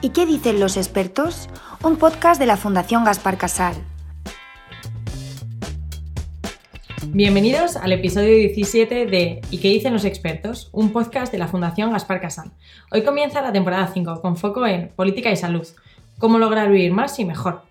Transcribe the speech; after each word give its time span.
¿Y 0.00 0.10
qué 0.10 0.26
dicen 0.26 0.60
los 0.60 0.76
expertos? 0.76 1.48
Un 1.82 1.96
podcast 1.96 2.38
de 2.38 2.46
la 2.46 2.56
Fundación 2.56 3.04
Gaspar 3.04 3.36
Casal. 3.36 3.74
Bienvenidos 7.08 7.74
al 7.74 7.90
episodio 7.90 8.36
17 8.36 9.06
de 9.06 9.40
¿Y 9.50 9.58
qué 9.58 9.70
dicen 9.70 9.92
los 9.92 10.04
expertos? 10.04 10.68
Un 10.70 10.92
podcast 10.92 11.32
de 11.32 11.38
la 11.38 11.48
Fundación 11.48 11.90
Gaspar 11.90 12.20
Casal. 12.20 12.52
Hoy 12.92 13.02
comienza 13.02 13.42
la 13.42 13.50
temporada 13.50 13.88
5 13.88 14.20
con 14.20 14.36
foco 14.36 14.68
en 14.68 14.90
política 14.90 15.32
y 15.32 15.36
salud, 15.36 15.66
cómo 16.18 16.38
lograr 16.38 16.70
vivir 16.70 16.92
más 16.92 17.18
y 17.18 17.24
mejor. 17.24 17.62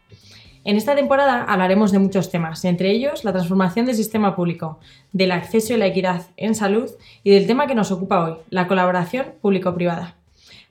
En 0.65 0.75
esta 0.75 0.95
temporada 0.95 1.45
hablaremos 1.45 1.93
de 1.93 1.99
muchos 1.99 2.29
temas, 2.29 2.65
entre 2.65 2.91
ellos 2.91 3.23
la 3.23 3.31
transformación 3.31 3.85
del 3.85 3.95
sistema 3.95 4.35
público, 4.35 4.79
del 5.13 5.31
acceso 5.31 5.73
y 5.73 5.77
la 5.77 5.85
equidad 5.85 6.23
en 6.35 6.55
salud 6.55 6.91
y 7.23 7.31
del 7.31 7.47
tema 7.47 7.67
que 7.67 7.75
nos 7.75 7.91
ocupa 7.91 8.25
hoy, 8.25 8.33
la 8.49 8.67
colaboración 8.67 9.27
público-privada. 9.41 10.16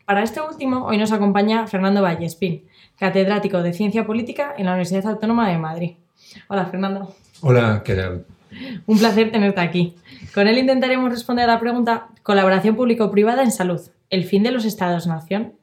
Para 0.06 0.22
este 0.22 0.40
último, 0.40 0.86
hoy 0.86 0.98
nos 0.98 1.10
acompaña 1.10 1.66
Fernando 1.66 2.00
Vallespín, 2.00 2.62
catedrático 2.96 3.60
de 3.64 3.72
Ciencia 3.72 4.06
Política 4.06 4.54
en 4.56 4.66
la 4.66 4.70
Universidad 4.70 5.04
Autónoma 5.08 5.50
de 5.50 5.58
Madrid. 5.58 5.96
Hola, 6.46 6.66
Fernando. 6.66 7.12
Hola, 7.40 7.82
¿qué 7.84 7.96
tal? 7.96 8.24
Un 8.86 8.98
placer 9.00 9.32
tenerte 9.32 9.60
aquí. 9.60 9.96
Con 10.32 10.46
él 10.46 10.58
intentaremos 10.58 11.10
responder 11.10 11.50
a 11.50 11.54
la 11.54 11.60
pregunta 11.60 12.06
colaboración 12.22 12.76
público-privada 12.76 13.42
en 13.42 13.50
salud, 13.50 13.80
el 14.08 14.22
fin 14.22 14.44
de 14.44 14.52
los 14.52 14.64
estados-nación. 14.64 15.54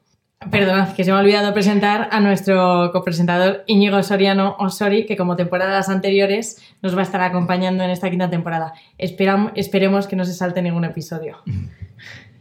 Perdonad, 0.51 0.93
que 0.93 1.05
se 1.05 1.11
me 1.11 1.17
ha 1.17 1.21
olvidado 1.21 1.53
presentar 1.53 2.09
a 2.11 2.19
nuestro 2.19 2.91
copresentador 2.91 3.63
Íñigo 3.65 4.03
Soriano 4.03 4.57
Osori, 4.59 5.05
que 5.05 5.15
como 5.15 5.37
temporadas 5.37 5.87
anteriores 5.87 6.61
nos 6.81 6.97
va 6.97 6.99
a 6.99 7.03
estar 7.03 7.21
acompañando 7.21 7.85
en 7.85 7.91
esta 7.91 8.09
quinta 8.09 8.29
temporada. 8.29 8.73
esperemos 8.97 10.07
que 10.07 10.17
no 10.17 10.25
se 10.25 10.33
salte 10.33 10.61
ningún 10.61 10.83
episodio. 10.83 11.37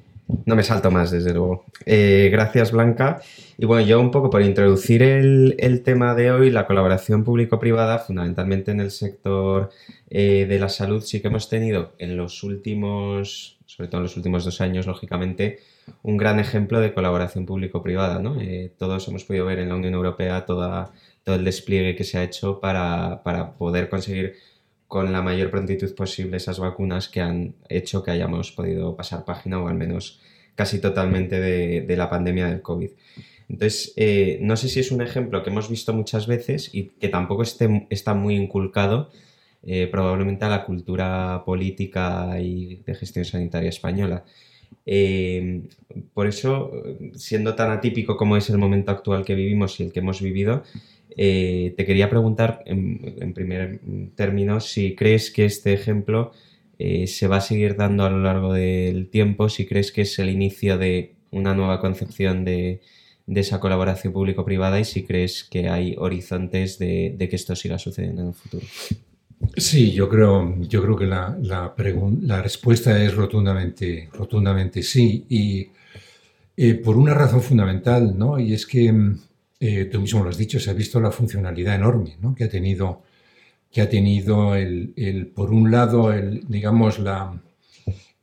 No 0.46 0.56
me 0.56 0.62
salto 0.62 0.90
más, 0.90 1.10
desde 1.10 1.32
luego. 1.32 1.64
Eh, 1.86 2.28
gracias, 2.32 2.72
Blanca. 2.72 3.20
Y 3.58 3.66
bueno, 3.66 3.86
yo 3.86 4.00
un 4.00 4.10
poco 4.10 4.30
por 4.30 4.42
introducir 4.42 5.02
el, 5.02 5.82
tema 5.84 6.14
de 6.14 6.30
hoy, 6.30 6.50
la 6.50 6.66
colaboración 6.66 7.24
público-privada, 7.24 7.98
fundamentalmente 7.98 8.70
en 8.70 8.80
el 8.80 8.90
sector 8.90 9.70
eh, 10.10 10.46
de 10.48 10.58
la 10.58 10.68
salud, 10.68 11.02
sí 11.02 11.20
que 11.20 11.28
hemos 11.28 11.48
tenido 11.48 11.92
en 11.98 12.16
los 12.16 12.42
últimos, 12.42 13.58
sobre 13.66 13.88
todo 13.88 14.00
en 14.00 14.04
los 14.04 14.16
últimos 14.16 14.44
dos 14.44 14.60
años, 14.60 14.86
lógicamente, 14.86 15.60
un 16.02 16.16
gran 16.16 16.40
ejemplo 16.40 16.80
de 16.80 16.94
colaboración 16.94 17.46
público-privada. 17.46 18.18
¿no? 18.18 18.40
Eh, 18.40 18.72
todos 18.78 19.06
hemos 19.08 19.24
podido 19.24 19.46
ver 19.46 19.58
en 19.58 19.68
la 19.68 19.76
Unión 19.76 19.94
Europea 19.94 20.44
todo 20.46 20.90
el 21.26 21.44
despliegue 21.44 21.94
que 21.94 22.04
se 22.04 22.18
ha 22.18 22.24
hecho 22.24 22.58
para, 22.60 23.22
para 23.22 23.52
poder 23.54 23.88
conseguir 23.88 24.34
con 24.92 25.10
la 25.10 25.22
mayor 25.22 25.50
prontitud 25.50 25.94
posible 25.94 26.36
esas 26.36 26.58
vacunas 26.58 27.08
que 27.08 27.22
han 27.22 27.54
hecho 27.70 28.02
que 28.02 28.10
hayamos 28.10 28.52
podido 28.52 28.94
pasar 28.94 29.24
página 29.24 29.58
o 29.58 29.66
al 29.66 29.74
menos 29.74 30.20
casi 30.54 30.82
totalmente 30.82 31.40
de, 31.40 31.96
la 31.96 32.10
pandemia 32.10 32.46
del 32.46 32.60
COVID. 32.60 32.90
Entonces, 33.48 33.94
eh, 33.96 34.38
no 34.42 34.54
sé 34.54 34.68
si 34.68 34.80
es 34.80 34.92
un 34.92 35.00
ejemplo 35.00 35.42
que 35.42 35.48
hemos 35.48 35.70
visto 35.70 35.94
muchas 35.94 36.26
veces 36.26 36.68
y 36.74 36.90
que 37.00 37.08
tampoco 37.08 37.42
esté, 37.42 37.86
está 37.88 38.12
muy 38.12 38.36
inculcado 38.36 39.10
eh, 39.62 39.88
probablemente 39.90 40.44
a 40.44 40.50
la 40.50 40.66
cultura 40.66 41.42
política 41.46 42.38
y 42.38 42.82
de 42.84 42.94
gestión 42.94 43.24
sanitaria 43.24 43.70
española. 43.70 44.24
Eh, 44.84 45.62
por 46.12 46.26
eso, 46.26 46.70
siendo 47.14 47.54
tan 47.54 47.70
atípico 47.70 48.18
como 48.18 48.36
es 48.36 48.50
el 48.50 48.58
momento 48.58 48.90
actual 48.90 49.24
que 49.24 49.34
vivimos 49.34 49.80
y 49.80 49.84
el 49.84 49.92
que 49.92 50.00
hemos 50.00 50.20
vivido, 50.20 50.64
eh, 51.16 51.74
te 51.76 51.84
quería 51.84 52.08
preguntar, 52.08 52.62
en, 52.66 53.32
primer 53.34 53.80
término, 54.14 54.60
si 54.60 54.94
crees 54.94 55.30
que 55.30 55.44
este 55.44 55.72
ejemplo 55.72 56.32
eh, 56.78 57.06
se 57.06 57.26
va 57.26 57.36
a 57.36 57.40
seguir 57.40 57.76
dando 57.76 58.04
a 58.04 58.10
lo 58.10 58.18
largo 58.18 58.52
del 58.52 59.08
tiempo, 59.08 59.48
si 59.48 59.66
crees 59.66 59.92
que 59.92 60.02
es 60.02 60.18
el 60.18 60.30
inicio 60.30 60.78
de 60.78 61.14
una 61.30 61.54
nueva 61.54 61.80
concepción 61.80 62.44
de, 62.44 62.80
esa 63.26 63.60
colaboración 63.60 64.12
público-privada 64.12 64.78
y 64.80 64.84
si 64.84 65.04
crees 65.04 65.44
que 65.44 65.68
hay 65.68 65.94
horizontes 65.96 66.78
de, 66.78 67.16
que 67.18 67.36
esto 67.36 67.56
siga 67.56 67.78
sucediendo 67.78 68.22
en 68.22 68.28
el 68.28 68.34
futuro. 68.34 68.66
Sí, 69.56 69.92
yo 69.92 70.08
creo, 70.08 70.60
yo 70.60 70.82
creo 70.82 70.96
que 70.96 71.06
la, 71.06 72.42
respuesta 72.42 73.02
es 73.02 73.14
rotundamente, 73.14 74.08
rotundamente 74.12 74.82
sí. 74.82 75.24
Y 75.28 75.68
eh, 76.56 76.74
por 76.74 76.96
una 76.96 77.14
razón 77.14 77.40
fundamental, 77.42 78.16
¿no? 78.16 78.38
Y 78.38 78.52
es 78.52 78.66
que 78.66 78.92
eh, 79.64 79.84
tú 79.84 80.00
mismo 80.00 80.24
lo 80.24 80.30
has 80.30 80.36
dicho, 80.36 80.58
se 80.58 80.70
ha 80.70 80.72
visto 80.72 81.00
la 81.00 81.12
funcionalidad 81.12 81.76
enorme 81.76 82.16
que 82.36 82.42
ha 82.42 82.48
tenido, 82.48 83.04
que 83.70 83.80
ha 83.80 83.88
tenido 83.88 84.56
el, 84.56 85.30
por 85.32 85.52
un 85.52 85.70
lado, 85.70 86.12
el, 86.12 86.42
digamos, 86.48 86.98
la, 86.98 87.40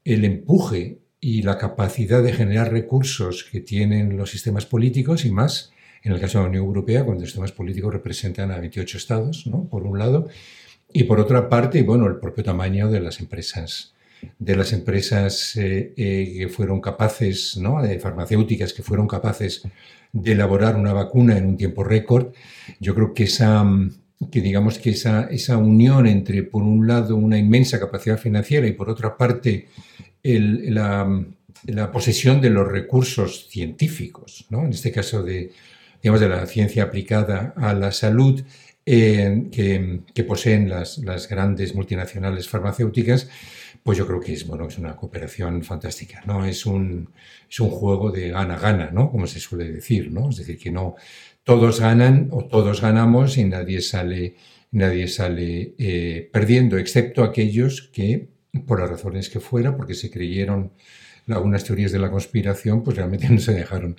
el 0.03 0.25
empuje 0.25 0.97
y 1.21 1.43
la 1.43 1.57
capacidad 1.57 2.21
de 2.21 2.33
generar 2.33 2.73
recursos 2.73 3.45
que 3.49 3.61
tienen 3.61 4.17
los 4.17 4.31
sistemas 4.31 4.65
políticos 4.65 5.23
y 5.23 5.31
más 5.31 5.71
en 6.03 6.11
el 6.11 6.19
caso 6.19 6.39
de 6.39 6.43
la 6.43 6.49
Unión 6.49 6.65
Europea, 6.65 7.05
cuando 7.05 7.21
los 7.21 7.29
sistemas 7.29 7.53
políticos 7.53 7.93
representan 7.93 8.51
a 8.51 8.59
28 8.59 8.97
estados, 8.97 9.47
¿no? 9.47 9.63
por 9.63 9.83
un 9.83 9.97
lado, 9.97 10.27
y 10.91 11.05
por 11.05 11.21
otra 11.21 11.47
parte, 11.47 11.83
bueno, 11.83 12.07
el 12.07 12.17
propio 12.17 12.43
tamaño 12.43 12.91
de 12.91 12.99
las 12.99 13.21
empresas, 13.21 13.93
de 14.37 14.55
las 14.55 14.73
empresas 14.73 15.55
eh, 15.55 15.93
eh, 15.95 16.33
que 16.37 16.47
fueron 16.49 16.81
capaces, 16.81 17.57
¿no? 17.57 17.81
de 17.81 17.99
farmacéuticas 17.99 18.73
que 18.73 18.83
fueron 18.83 19.07
capaces 19.07 19.63
de 20.11 20.31
elaborar 20.31 20.75
una 20.75 20.93
vacuna 20.93 21.37
en 21.37 21.45
un 21.45 21.57
tiempo 21.57 21.83
récord. 21.83 22.33
Yo 22.79 22.95
creo 22.95 23.13
que 23.13 23.23
esa, 23.23 23.65
que 24.31 24.41
digamos 24.41 24.79
que 24.79 24.91
esa, 24.91 25.27
esa 25.29 25.57
unión 25.57 26.07
entre, 26.07 26.43
por 26.43 26.63
un 26.63 26.87
lado, 26.87 27.15
una 27.15 27.37
inmensa 27.37 27.79
capacidad 27.79 28.17
financiera 28.17 28.67
y 28.67 28.73
por 28.73 28.89
otra 28.89 29.17
parte, 29.17 29.67
la, 30.23 31.25
la, 31.65 31.91
posesión 31.91 32.41
de 32.41 32.49
los 32.49 32.67
recursos 32.67 33.47
científicos, 33.49 34.45
¿no? 34.49 34.65
en 34.65 34.71
este 34.71 34.91
caso 34.91 35.23
de, 35.23 35.51
digamos, 36.01 36.19
de 36.19 36.29
la 36.29 36.45
ciencia 36.45 36.83
aplicada 36.83 37.53
a 37.55 37.73
la 37.73 37.91
salud, 37.91 38.43
eh, 38.85 39.49
que, 39.51 40.01
que, 40.15 40.23
poseen 40.23 40.67
las, 40.67 40.97
las 40.97 41.29
grandes 41.29 41.75
multinacionales 41.75 42.49
farmacéuticas, 42.49 43.29
pues 43.83 43.97
yo 43.97 44.05
creo 44.05 44.19
que 44.19 44.33
es, 44.33 44.45
bueno, 44.45 44.67
es 44.67 44.77
una 44.77 44.95
cooperación 44.95 45.63
fantástica, 45.63 46.21
¿no? 46.25 46.45
Es 46.45 46.65
un, 46.65 47.09
es 47.49 47.59
un 47.59 47.69
juego 47.69 48.11
de 48.11 48.29
gana-gana, 48.29 48.91
¿no? 48.91 49.09
Como 49.11 49.27
se 49.27 49.39
suele 49.39 49.71
decir, 49.71 50.11
¿no? 50.11 50.29
Es 50.29 50.37
decir, 50.37 50.57
que 50.57 50.71
no 50.71 50.95
todos 51.43 51.79
ganan 51.79 52.27
o 52.31 52.45
todos 52.45 52.81
ganamos 52.81 53.37
y 53.37 53.45
nadie 53.45 53.81
sale, 53.81 54.35
nadie 54.71 55.07
sale 55.07 55.73
eh, 55.77 56.29
perdiendo, 56.31 56.77
excepto 56.77 57.23
aquellos 57.23 57.89
que, 57.93 58.29
por 58.67 58.79
las 58.79 58.89
razones 58.89 59.29
que 59.29 59.39
fuera, 59.39 59.75
porque 59.75 59.93
se 59.93 60.11
creyeron 60.11 60.73
algunas 61.27 61.63
teorías 61.63 61.91
de 61.91 61.99
la 61.99 62.11
conspiración, 62.11 62.83
pues 62.83 62.97
realmente 62.97 63.29
no 63.31 63.39
se 63.39 63.53
dejaron, 63.53 63.95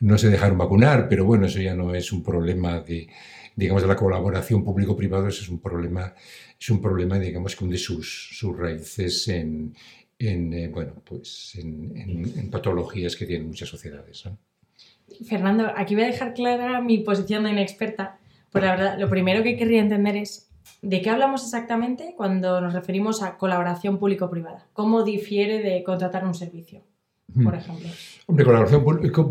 no 0.00 0.18
se 0.18 0.30
dejaron 0.30 0.58
vacunar, 0.58 1.08
pero 1.08 1.24
bueno, 1.24 1.46
eso 1.46 1.60
ya 1.60 1.74
no 1.74 1.94
es 1.94 2.12
un 2.12 2.22
problema 2.22 2.80
de, 2.80 3.08
digamos, 3.56 3.82
de 3.82 3.88
la 3.88 3.96
colaboración 3.96 4.64
público-privado, 4.64 5.28
es 5.28 5.48
un 5.48 5.60
problema 5.60 6.14
es 6.64 6.70
un 6.70 6.80
problema, 6.80 7.18
digamos, 7.18 7.54
que 7.54 7.64
hunde 7.64 7.76
sus, 7.76 8.30
sus 8.38 8.56
raíces 8.56 9.28
en, 9.28 9.74
eh, 10.18 10.70
bueno, 10.72 10.94
pues 11.04 11.56
en, 11.56 12.50
patologías 12.50 13.16
que 13.16 13.26
tienen 13.26 13.48
muchas 13.48 13.68
sociedades. 13.68 14.24
Fernando, 15.26 15.70
aquí 15.76 15.94
voy 15.94 16.04
a 16.04 16.08
dejar 16.08 16.32
clara 16.32 16.80
mi 16.80 16.98
posición 16.98 17.44
de 17.44 17.50
inexperta, 17.50 18.18
pues 18.50 18.64
la 18.64 18.70
verdad, 18.70 18.98
lo 18.98 19.10
primero 19.10 19.42
que 19.42 19.56
querría 19.56 19.80
entender 19.80 20.16
es 20.16 20.50
de 20.80 21.02
qué 21.02 21.10
hablamos 21.10 21.44
exactamente 21.44 22.14
cuando 22.16 22.60
nos 22.60 22.72
referimos 22.72 23.22
a 23.22 23.36
colaboración 23.36 23.98
público-privada. 23.98 24.66
¿Cómo 24.72 25.02
difiere 25.02 25.60
de 25.60 25.82
contratar 25.82 26.24
un 26.24 26.34
servicio? 26.34 26.82
Por 27.42 27.54
ejemplo? 27.54 27.88
Hombre, 28.26 28.44
colaboración 28.46 28.84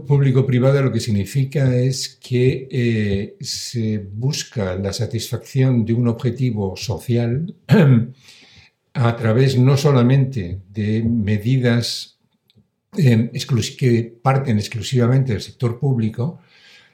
público-privada 0.06 0.82
lo 0.82 0.92
que 0.92 1.00
significa 1.00 1.76
es 1.76 2.10
que 2.22 2.68
eh, 2.70 3.36
se 3.42 3.98
busca 3.98 4.76
la 4.76 4.94
satisfacción 4.94 5.84
de 5.84 5.94
un 5.94 6.08
objetivo 6.08 6.76
social 6.76 7.56
a 8.94 9.16
través 9.16 9.58
no 9.58 9.78
solamente 9.78 10.60
de 10.70 11.02
medidas 11.02 12.20
eh, 12.96 13.32
que 13.80 14.16
parten 14.22 14.60
exclusivamente 14.60 15.32
del 15.32 15.42
sector 15.42 15.80
público, 15.80 16.40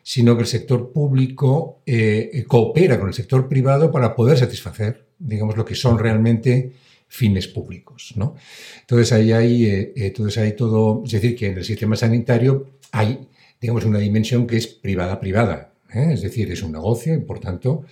sino 0.02 0.36
que 0.36 0.44
el 0.44 0.48
sector 0.48 0.94
público 0.94 1.82
eh, 1.86 2.46
coopera 2.48 2.98
con 2.98 3.10
el 3.10 3.14
sector 3.14 3.50
privado 3.50 3.92
para 3.92 4.16
poder 4.16 4.38
satisfacer, 4.38 5.06
digamos, 5.20 5.58
lo 5.58 5.66
que 5.66 5.76
son 5.76 6.00
realmente 6.00 6.72
fines 7.10 7.48
públicos. 7.48 8.14
¿no? 8.16 8.36
Entonces 8.80 9.12
ahí 9.12 9.34
hay, 9.34 9.66
eh, 9.66 9.94
entonces 9.96 10.38
hay 10.38 10.56
todo, 10.56 11.04
es 11.06 11.12
decir, 11.12 11.36
que 11.36 11.48
en 11.48 11.58
el 11.58 11.66
sistema 11.66 11.98
sanitario 11.98 12.70
hay, 12.92 13.28
digamos, 13.60 13.84
una 13.84 14.00
dimensión 14.00 14.48
que 14.48 14.58
es 14.58 14.68
privada-privada, 14.68 15.74
¿eh? 15.94 16.12
es 16.14 16.22
decir, 16.22 16.50
es 16.52 16.64
un 16.64 16.72
negocio 16.72 17.14
y 17.14 17.20
por 17.20 17.40
tanto, 17.40 17.84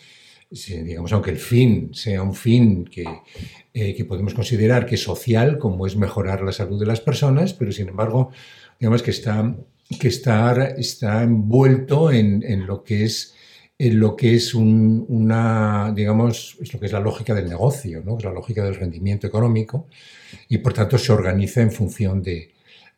digamos, 0.49 1.11
aunque 1.11 1.31
el 1.31 1.39
fin 1.39 1.89
sea 1.93 2.21
un 2.21 2.35
fin 2.35 2.85
que, 2.85 3.05
eh, 3.73 3.93
que 3.95 4.05
podemos 4.05 4.33
considerar 4.33 4.85
que 4.85 4.95
es 4.95 5.03
social, 5.03 5.57
como 5.57 5.87
es 5.87 5.97
mejorar 5.97 6.41
la 6.43 6.53
salud 6.53 6.79
de 6.79 6.85
las 6.85 7.01
personas, 7.01 7.53
pero 7.53 7.71
sin 7.71 7.89
embargo, 7.89 8.29
digamos 8.79 9.01
que 9.01 9.11
está, 9.11 9.55
que 9.99 10.07
está, 10.07 10.67
está 10.77 11.23
envuelto 11.23 12.11
en, 12.11 12.43
en 12.43 12.67
lo 12.67 12.83
que 12.83 13.03
es 13.03 13.33
en 13.79 13.99
lo 13.99 14.15
que 14.15 14.33
es 14.35 14.55
una, 14.55 15.93
digamos, 15.95 16.57
es 16.59 16.73
lo 16.73 16.79
que 16.79 16.87
es 16.87 16.91
la 16.91 16.99
lógica 16.99 17.35
del 17.35 17.47
negocio, 17.47 18.01
¿no? 18.03 18.17
es 18.17 18.23
la 18.23 18.31
lógica 18.31 18.63
del 18.63 18.75
rendimiento 18.75 19.27
económico 19.27 19.87
y 20.49 20.57
por 20.57 20.73
tanto 20.73 20.97
se 20.97 21.11
organiza 21.11 21.61
en 21.61 21.71
función 21.71 22.23
de, 22.23 22.51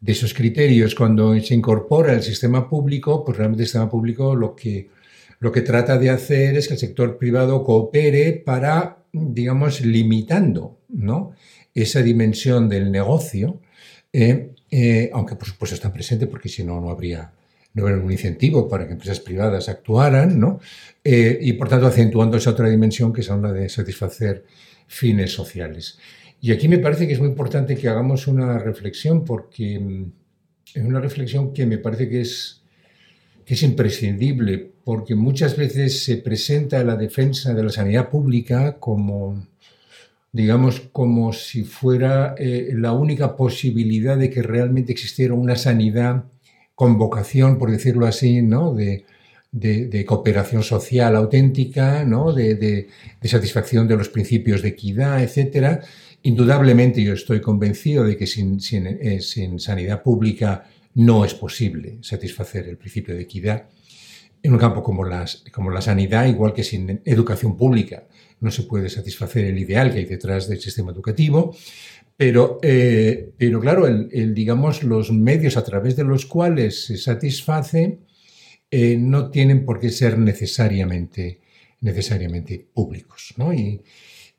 esos 0.05 0.33
criterios. 0.33 0.95
Cuando 0.95 1.37
se 1.41 1.53
incorpora 1.53 2.13
el 2.13 2.23
sistema 2.23 2.69
público, 2.69 3.25
pues 3.25 3.37
realmente 3.37 3.63
el 3.63 3.67
sistema 3.67 3.89
público 3.89 4.33
lo 4.33 4.55
que, 4.55 4.87
lo 5.39 5.51
que 5.51 5.61
trata 5.61 5.97
de 5.97 6.09
hacer 6.09 6.55
es 6.55 6.67
que 6.67 6.75
el 6.75 6.79
sector 6.79 7.17
privado 7.17 7.63
coopere 7.65 8.31
para, 8.31 9.03
digamos, 9.11 9.81
limitando 9.81 10.77
¿no? 10.87 11.33
esa 11.75 12.01
dimensión 12.01 12.69
del 12.69 12.89
negocio, 12.91 13.59
eh, 14.13 14.51
eh, 14.71 15.09
aunque 15.13 15.35
por 15.35 15.47
supuesto 15.49 15.75
está 15.75 15.91
presente 15.91 16.27
porque 16.27 16.47
si 16.47 16.63
no, 16.63 16.79
no 16.79 16.89
habría, 16.89 17.33
no 17.73 17.83
habría 17.83 18.03
un 18.03 18.11
incentivo 18.11 18.67
para 18.67 18.85
que 18.85 18.93
empresas 18.93 19.19
privadas 19.19 19.69
actuaran, 19.69 20.39
¿no? 20.39 20.59
Eh, 21.03 21.37
y 21.41 21.53
por 21.53 21.69
tanto 21.69 21.87
acentuando 21.87 22.37
esa 22.37 22.51
otra 22.51 22.69
dimensión 22.69 23.13
que 23.13 23.21
es 23.21 23.29
la 23.29 23.51
de 23.53 23.69
satisfacer 23.69 24.43
fines 24.87 25.31
sociales. 25.31 25.99
Y 26.41 26.51
aquí 26.51 26.67
me 26.67 26.79
parece 26.79 27.07
que 27.07 27.13
es 27.13 27.19
muy 27.19 27.29
importante 27.29 27.75
que 27.75 27.89
hagamos 27.89 28.27
una 28.27 28.57
reflexión 28.57 29.25
porque 29.25 29.79
mm, 29.79 30.11
es 30.75 30.83
una 30.83 30.99
reflexión 30.99 31.53
que 31.53 31.65
me 31.65 31.77
parece 31.77 32.09
que 32.09 32.21
es, 32.21 32.61
que 33.45 33.53
es 33.53 33.63
imprescindible 33.63 34.71
porque 34.83 35.15
muchas 35.15 35.55
veces 35.55 36.03
se 36.03 36.17
presenta 36.17 36.83
la 36.83 36.95
defensa 36.95 37.53
de 37.53 37.63
la 37.63 37.69
sanidad 37.69 38.09
pública 38.09 38.77
como, 38.79 39.45
digamos, 40.31 40.79
como 40.91 41.33
si 41.33 41.63
fuera 41.63 42.35
eh, 42.37 42.71
la 42.73 42.93
única 42.93 43.35
posibilidad 43.35 44.17
de 44.17 44.29
que 44.29 44.41
realmente 44.41 44.91
existiera 44.91 45.33
una 45.33 45.55
sanidad 45.55 46.25
con 46.79 46.97
vocación, 46.97 47.57
por 47.57 47.71
decirlo 47.71 48.07
así, 48.07 48.41
¿no? 48.41 48.73
de, 48.73 49.03
de, 49.51 50.05
cooperación 50.05 50.63
social 50.63 51.13
auténtica, 51.17 52.05
¿no? 52.05 52.31
de, 52.31 52.87
satisfacción 53.25 53.85
de 53.85 53.97
los 53.97 54.07
principios 54.07 54.61
de 54.61 54.69
equidad, 54.69 55.21
etc. 55.21 55.81
Indudablemente 56.23 57.03
yo 57.03 57.15
estoy 57.15 57.41
convencido 57.41 58.05
de 58.05 58.15
que 58.15 58.25
sin, 58.25 58.61
sin, 58.61 58.87
eh, 58.87 59.19
sin 59.19 59.59
sanidad 59.59 60.01
pública 60.01 60.69
no 60.95 61.25
es 61.25 61.33
posible 61.33 61.97
satisfacer 61.99 62.69
el 62.69 62.77
principio 62.77 63.13
de 63.13 63.23
equidad 63.23 63.65
en 64.41 64.53
un 64.53 64.57
campo 64.57 64.81
como, 64.81 65.03
las, 65.03 65.43
como 65.51 65.71
la 65.71 65.81
sanidad, 65.81 66.27
igual 66.27 66.53
que 66.53 66.63
sin 66.63 67.01
educación 67.03 67.57
pública 67.57 68.05
no 68.39 68.51
se 68.51 68.63
puede 68.63 68.89
satisfacer 68.89 69.43
el 69.43 69.59
ideal 69.59 69.91
que 69.91 69.97
hay 69.99 70.05
detrás 70.05 70.47
del 70.47 70.61
sistema 70.61 70.93
educativo. 70.93 71.53
Pero, 72.19 72.59
eh, 72.63 73.31
pero 73.37 73.61
claro, 73.61 73.87
digamos, 73.87 74.83
los 74.83 75.09
medios 75.09 75.55
a 75.55 75.63
través 75.63 75.95
de 75.95 76.03
los 76.03 76.25
cuales 76.25 76.83
se 76.83 76.97
satisface 76.97 77.99
eh, 78.69 78.97
no 78.97 79.29
tienen 79.29 79.63
por 79.63 79.79
qué 79.79 79.89
ser 79.89 80.17
necesariamente, 80.17 81.39
necesariamente 81.79 82.67
públicos. 82.73 83.33
¿no? 83.37 83.53
Y 83.53 83.81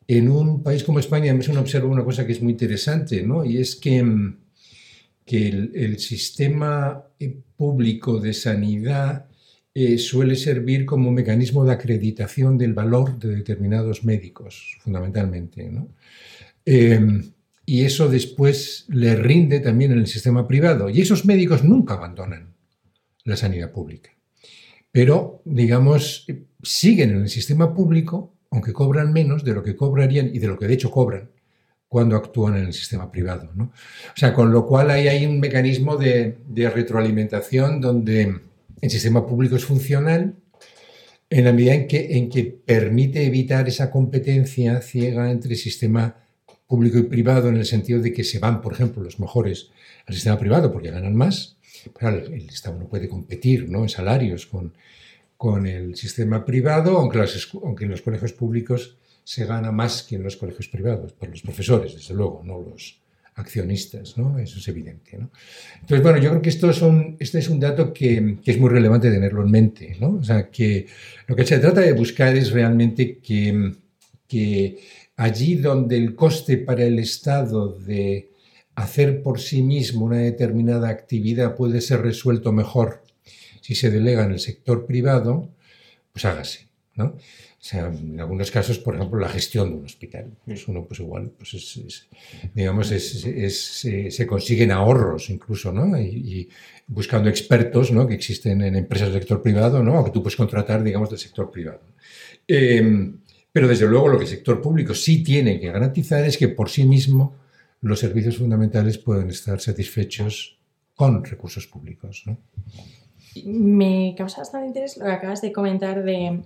en 0.06 0.28
un 0.28 0.62
país 0.62 0.84
como 0.84 0.98
España, 0.98 1.32
me 1.32 1.42
uno 1.48 1.60
observa 1.60 1.88
una 1.88 2.04
cosa 2.04 2.26
que 2.26 2.32
es 2.32 2.42
muy 2.42 2.52
interesante, 2.52 3.22
¿no? 3.22 3.46
y 3.46 3.56
es 3.56 3.76
que, 3.76 4.04
que 5.24 5.48
el, 5.48 5.98
sistema 5.98 7.02
eh, 7.18 7.34
público 7.56 8.20
de 8.20 8.34
sanidad 8.34 9.24
suele 9.96 10.36
servir 10.36 10.84
como 10.84 11.10
mecanismo 11.12 11.64
de 11.64 11.72
acreditación 11.72 12.58
del 12.58 12.74
valor 12.74 13.18
de 13.18 13.36
determinados 13.36 14.04
médicos, 14.04 14.76
fundamentalmente. 14.82 15.70
¿no? 15.70 15.88
Y 17.70 17.84
eso 17.84 18.08
después 18.08 18.86
le 18.88 19.14
rinde 19.16 19.60
también 19.60 19.92
en 19.92 19.98
el 19.98 20.06
sistema 20.06 20.46
privado. 20.46 20.88
Y 20.88 21.00
esos 21.00 21.24
médicos 21.24 21.64
nunca 21.64 21.94
abandonan 21.94 22.54
la 23.24 23.36
sanidad 23.36 23.70
pública 23.70 24.10
pero, 24.92 25.42
digamos, 25.44 26.26
siguen 26.62 27.10
en 27.10 27.22
el 27.22 27.28
sistema 27.28 27.74
público, 27.74 28.34
aunque 28.50 28.72
cobran 28.72 29.12
menos 29.12 29.44
de 29.44 29.54
lo 29.54 29.62
que 29.62 29.76
cobrarían 29.76 30.30
y 30.34 30.38
de 30.38 30.48
lo 30.48 30.58
que 30.58 30.66
de 30.66 30.74
hecho 30.74 30.90
cobran 30.90 31.30
cuando 31.88 32.16
actúan 32.16 32.56
en 32.56 32.66
el 32.66 32.72
sistema 32.72 33.10
privado. 33.10 33.50
¿no? 33.54 33.64
O 33.64 34.16
sea, 34.16 34.32
con 34.32 34.52
lo 34.52 34.66
cual 34.66 34.90
ahí 34.90 35.08
hay 35.08 35.26
un 35.26 35.40
mecanismo 35.40 35.96
de, 35.96 36.38
retroalimentación 36.54 37.80
donde 37.80 38.40
el 38.80 38.90
sistema 38.90 39.26
público 39.26 39.56
es 39.56 39.64
funcional 39.64 40.34
en 41.28 41.44
la 41.44 41.52
medida 41.52 41.74
en 41.74 41.86
que, 41.86 42.16
en 42.16 42.28
que 42.28 42.44
permite 42.44 43.24
evitar 43.24 43.68
esa 43.68 43.90
competencia 43.90 44.80
ciega 44.80 45.30
entre 45.30 45.54
sistema 45.54 46.16
público 46.70 46.98
y 46.98 47.02
privado 47.02 47.48
en 47.48 47.56
el 47.56 47.66
sentido 47.66 48.00
de 48.00 48.12
que 48.12 48.22
se 48.22 48.38
van, 48.38 48.62
por 48.62 48.72
ejemplo, 48.72 49.02
los 49.02 49.18
mejores 49.18 49.70
al 50.06 50.14
sistema 50.14 50.38
privado 50.38 50.72
porque 50.72 50.90
ganan 50.92 51.16
más 51.16 51.56
el 52.00 52.48
Estado 52.48 52.78
no 52.78 52.88
puede 52.88 53.08
competir 53.08 53.68
¿no? 53.68 53.82
en 53.82 53.88
salarios 53.88 54.46
con, 54.46 54.72
con 55.36 55.66
el 55.66 55.96
sistema 55.96 56.44
privado, 56.44 56.98
aunque, 56.98 57.24
aunque 57.62 57.84
en 57.84 57.90
los 57.90 58.02
colegios 58.02 58.32
públicos 58.32 58.96
se 59.24 59.46
gana 59.46 59.70
más 59.72 60.02
que 60.02 60.16
en 60.16 60.22
los 60.22 60.36
colegios 60.36 60.68
privados, 60.68 61.12
por 61.12 61.28
los 61.28 61.42
profesores, 61.42 61.94
desde 61.94 62.14
luego, 62.14 62.42
no 62.44 62.60
los 62.60 63.00
accionistas, 63.36 64.18
¿no? 64.18 64.38
Eso 64.38 64.58
es 64.58 64.68
evidente, 64.68 65.16
¿no? 65.16 65.30
Entonces, 65.80 66.02
bueno, 66.02 66.18
yo 66.18 66.30
creo 66.30 66.42
que 66.42 66.48
esto 66.48 66.68
es 66.68 66.82
un, 66.82 67.16
este 67.20 67.38
es 67.38 67.48
un 67.48 67.60
dato 67.60 67.92
que, 67.92 68.38
que, 68.42 68.50
es 68.50 68.58
muy 68.58 68.68
relevante 68.68 69.10
tenerlo 69.10 69.42
en 69.42 69.50
mente, 69.50 69.96
¿no? 70.00 70.16
O 70.16 70.22
sea, 70.22 70.50
que 70.50 70.86
lo 71.26 71.36
que 71.36 71.46
se 71.46 71.58
trata 71.58 71.80
de 71.80 71.92
buscar 71.92 72.36
es 72.36 72.50
realmente 72.50 73.18
que, 73.18 73.72
que 74.26 74.78
allí 75.20 75.56
donde 75.56 75.98
el 75.98 76.14
coste 76.14 76.56
para 76.56 76.82
el 76.84 76.98
Estado 76.98 77.68
de 77.68 78.30
hacer 78.74 79.22
por 79.22 79.38
sí 79.38 79.60
mismo 79.60 80.06
una 80.06 80.16
determinada 80.16 80.88
actividad 80.88 81.56
puede 81.56 81.82
ser 81.82 82.00
resuelto 82.00 82.52
mejor 82.52 83.02
si 83.60 83.74
se 83.74 83.90
delega 83.90 84.24
en 84.24 84.32
el 84.32 84.40
sector 84.40 84.86
privado, 84.86 85.50
pues 86.12 86.24
hágase. 86.24 86.68
O 86.96 87.12
sea, 87.58 87.88
en 87.88 88.18
algunos 88.18 88.50
casos, 88.50 88.78
por 88.78 88.94
ejemplo, 88.94 89.20
la 89.20 89.28
gestión 89.28 89.68
de 89.70 89.76
un 89.76 89.84
hospital. 89.84 90.30
Eso 90.46 90.72
uno, 90.72 90.86
pues 90.86 91.00
igual, 91.00 91.30
pues 91.36 91.52
es, 91.54 92.08
digamos, 92.54 92.88
se 92.88 94.26
consiguen 94.26 94.70
ahorros 94.70 95.28
incluso, 95.28 95.70
¿no? 95.70 96.00
Y, 96.00 96.48
buscando 96.86 97.28
expertos, 97.28 97.92
¿no? 97.92 98.08
Que 98.08 98.14
existen 98.14 98.62
en 98.62 98.74
empresas 98.74 99.08
del 99.12 99.20
sector 99.20 99.42
privado, 99.42 99.82
¿no? 99.82 100.00
O 100.00 100.04
que 100.04 100.10
tú 100.10 100.22
puedes 100.22 100.36
contratar, 100.36 100.82
digamos, 100.82 101.10
del 101.10 101.18
sector 101.18 101.50
privado. 101.50 101.82
Em, 102.48 103.18
pero 103.52 103.68
desde 103.68 103.86
luego 103.86 104.08
lo 104.08 104.18
que 104.18 104.24
el 104.24 104.30
sector 104.30 104.60
público 104.60 104.94
sí 104.94 105.22
tiene 105.22 105.58
que 105.58 105.70
garantizar 105.70 106.24
es 106.24 106.36
que 106.36 106.48
por 106.48 106.68
sí 106.68 106.84
mismo 106.84 107.36
los 107.80 107.98
servicios 107.98 108.38
fundamentales 108.38 108.98
pueden 108.98 109.30
estar 109.30 109.60
satisfechos 109.60 110.58
con 110.94 111.24
recursos 111.24 111.66
públicos. 111.66 112.24
Me 113.44 114.14
causa 114.16 114.38
bastante 114.38 114.66
interés 114.66 114.96
lo 114.96 115.04
que 115.04 115.12
acabas 115.12 115.40
de 115.40 115.52
comentar 115.52 116.04
de 116.04 116.42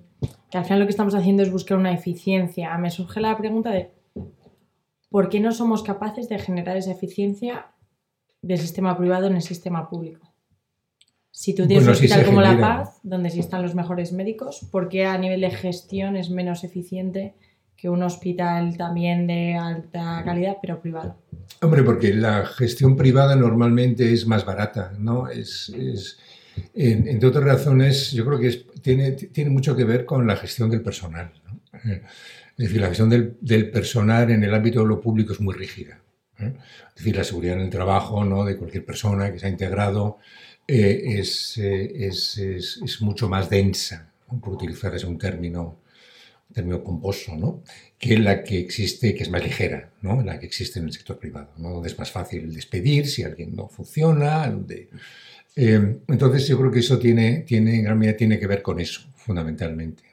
que 0.50 0.58
al 0.58 0.64
final 0.64 0.80
lo 0.80 0.86
que 0.86 0.90
estamos 0.90 1.14
haciendo 1.14 1.42
es 1.42 1.50
buscar 1.50 1.78
una 1.78 1.92
eficiencia. 1.92 2.76
Me 2.78 2.90
surge 2.90 3.20
la 3.20 3.36
pregunta 3.36 3.70
de 3.70 3.90
¿por 5.10 5.28
qué 5.28 5.40
no 5.40 5.52
somos 5.52 5.82
capaces 5.82 6.28
de 6.28 6.38
generar 6.38 6.76
esa 6.76 6.92
eficiencia 6.92 7.72
del 8.42 8.58
sistema 8.58 8.96
privado 8.96 9.26
en 9.26 9.36
el 9.36 9.42
sistema 9.42 9.88
público? 9.88 10.33
Si 11.36 11.52
tú 11.52 11.66
tienes 11.66 11.84
un 11.84 11.90
hospital 11.90 12.24
como 12.24 12.40
La 12.40 12.56
Paz, 12.60 13.00
donde 13.02 13.28
sí 13.28 13.40
están 13.40 13.60
los 13.62 13.74
mejores 13.74 14.12
médicos, 14.12 14.60
¿por 14.70 14.88
qué 14.88 15.04
a 15.04 15.18
nivel 15.18 15.40
de 15.40 15.50
gestión 15.50 16.14
es 16.14 16.30
menos 16.30 16.62
eficiente 16.62 17.34
que 17.76 17.88
un 17.88 18.04
hospital 18.04 18.76
también 18.76 19.26
de 19.26 19.56
alta 19.56 20.22
calidad, 20.24 20.58
pero 20.62 20.80
privado. 20.80 21.18
Hombre, 21.60 21.82
porque 21.82 22.14
la 22.14 22.46
gestión 22.46 22.96
privada 22.96 23.34
normalmente 23.34 24.12
es 24.12 24.28
más 24.28 24.46
barata, 24.46 24.94
¿no? 24.96 25.28
Es, 25.28 25.72
entre 26.72 27.28
otras 27.28 27.44
razones, 27.44 28.12
yo 28.12 28.24
creo 28.24 28.38
que 28.38 28.52
tiene, 28.80 29.12
tiene 29.12 29.50
mucho 29.50 29.74
que 29.74 29.84
ver 29.84 30.06
con 30.06 30.24
la 30.24 30.36
gestión 30.36 30.70
del 30.70 30.82
personal. 30.82 31.32
Es 31.82 32.68
decir, 32.68 32.80
la 32.80 32.86
gestión 32.86 33.10
del, 33.10 33.70
personal 33.70 34.30
en 34.30 34.44
el 34.44 34.54
ámbito 34.54 34.80
de 34.80 34.86
lo 34.86 35.00
público 35.00 35.32
es 35.32 35.40
muy 35.40 35.54
rígida. 35.54 36.00
¿eh? 36.38 36.54
Es 36.88 36.94
decir, 36.94 37.16
la 37.16 37.24
seguridad 37.24 37.56
en 37.56 37.64
el 37.64 37.70
trabajo 37.70 38.24
¿no? 38.24 38.44
de 38.44 38.56
cualquier 38.56 38.86
persona 38.86 39.32
que 39.32 39.40
se 39.40 39.46
ha 39.46 39.50
integrado 39.50 40.18
eh, 40.66 41.18
es, 41.18 41.58
eh, 41.58 42.06
es, 42.06 42.38
es, 42.38 42.80
es, 42.82 43.02
mucho 43.02 43.28
más 43.28 43.50
densa, 43.50 44.10
por 44.40 44.54
utilizar 44.54 44.94
ese 44.94 45.06
un 45.06 45.18
término 45.18 45.78
término 46.52 46.84
pomposo, 46.84 47.36
¿no? 47.36 47.64
que 47.98 48.16
la 48.16 48.44
que 48.44 48.60
existe, 48.60 49.14
que 49.14 49.24
es 49.24 49.30
más 49.30 49.42
ligera, 49.42 49.90
¿no? 50.02 50.22
la 50.22 50.38
que 50.38 50.46
existe 50.46 50.78
en 50.78 50.86
el 50.86 50.92
sector 50.92 51.18
privado, 51.18 51.50
¿no? 51.58 51.70
donde 51.70 51.88
es 51.88 51.98
más 51.98 52.12
fácil 52.12 52.54
despedir 52.54 53.08
si 53.08 53.24
alguien 53.24 53.56
no 53.56 53.68
funciona. 53.68 54.48
Donde, 54.48 54.88
eh, 55.56 55.98
entonces 56.06 56.46
yo 56.46 56.56
creo 56.58 56.70
que 56.70 56.78
eso 56.78 56.98
tiene, 56.98 57.40
tiene, 57.40 57.76
en 57.76 57.84
gran 57.84 57.98
medida 57.98 58.16
tiene 58.16 58.38
que 58.38 58.46
ver 58.46 58.62
con 58.62 58.78
eso, 58.78 59.00
fundamentalmente. 59.16 60.04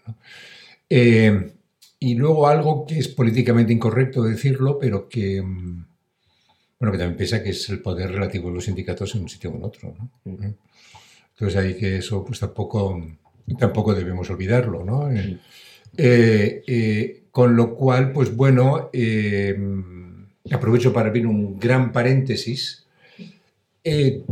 Y 2.03 2.15
luego 2.15 2.47
algo 2.47 2.87
que 2.87 2.97
es 2.97 3.07
políticamente 3.07 3.71
incorrecto 3.71 4.23
decirlo, 4.23 4.79
pero 4.79 5.07
que, 5.07 5.39
mm, 5.39 5.85
bueno, 6.81 6.93
que 6.93 6.97
también 6.97 7.15
pesa, 7.15 7.43
que 7.43 7.51
es 7.51 7.69
el 7.69 7.79
poder 7.79 8.11
relativo 8.11 8.49
de 8.49 8.55
los 8.55 8.65
sindicatos 8.65 9.13
en 9.13 9.21
un 9.21 9.29
sitio 9.29 9.51
o 9.51 9.55
en 9.55 9.63
otro. 9.63 9.93
Entonces 10.25 11.55
ahí 11.55 11.75
que 11.75 11.97
eso 11.97 12.25
pues 12.25 12.39
tampoco, 12.39 12.99
tampoco 13.59 13.93
debemos 13.93 14.27
olvidarlo. 14.31 14.83
¿no? 14.83 15.11
Eh, 15.11 16.63
eh, 16.65 17.23
con 17.29 17.55
lo 17.55 17.75
cual, 17.75 18.11
pues 18.11 18.35
bueno, 18.35 18.89
eh, 18.93 19.55
aprovecho 20.49 20.91
para 20.91 21.09
abrir 21.09 21.27
un 21.27 21.59
gran 21.59 21.91
paréntesis. 21.91 22.87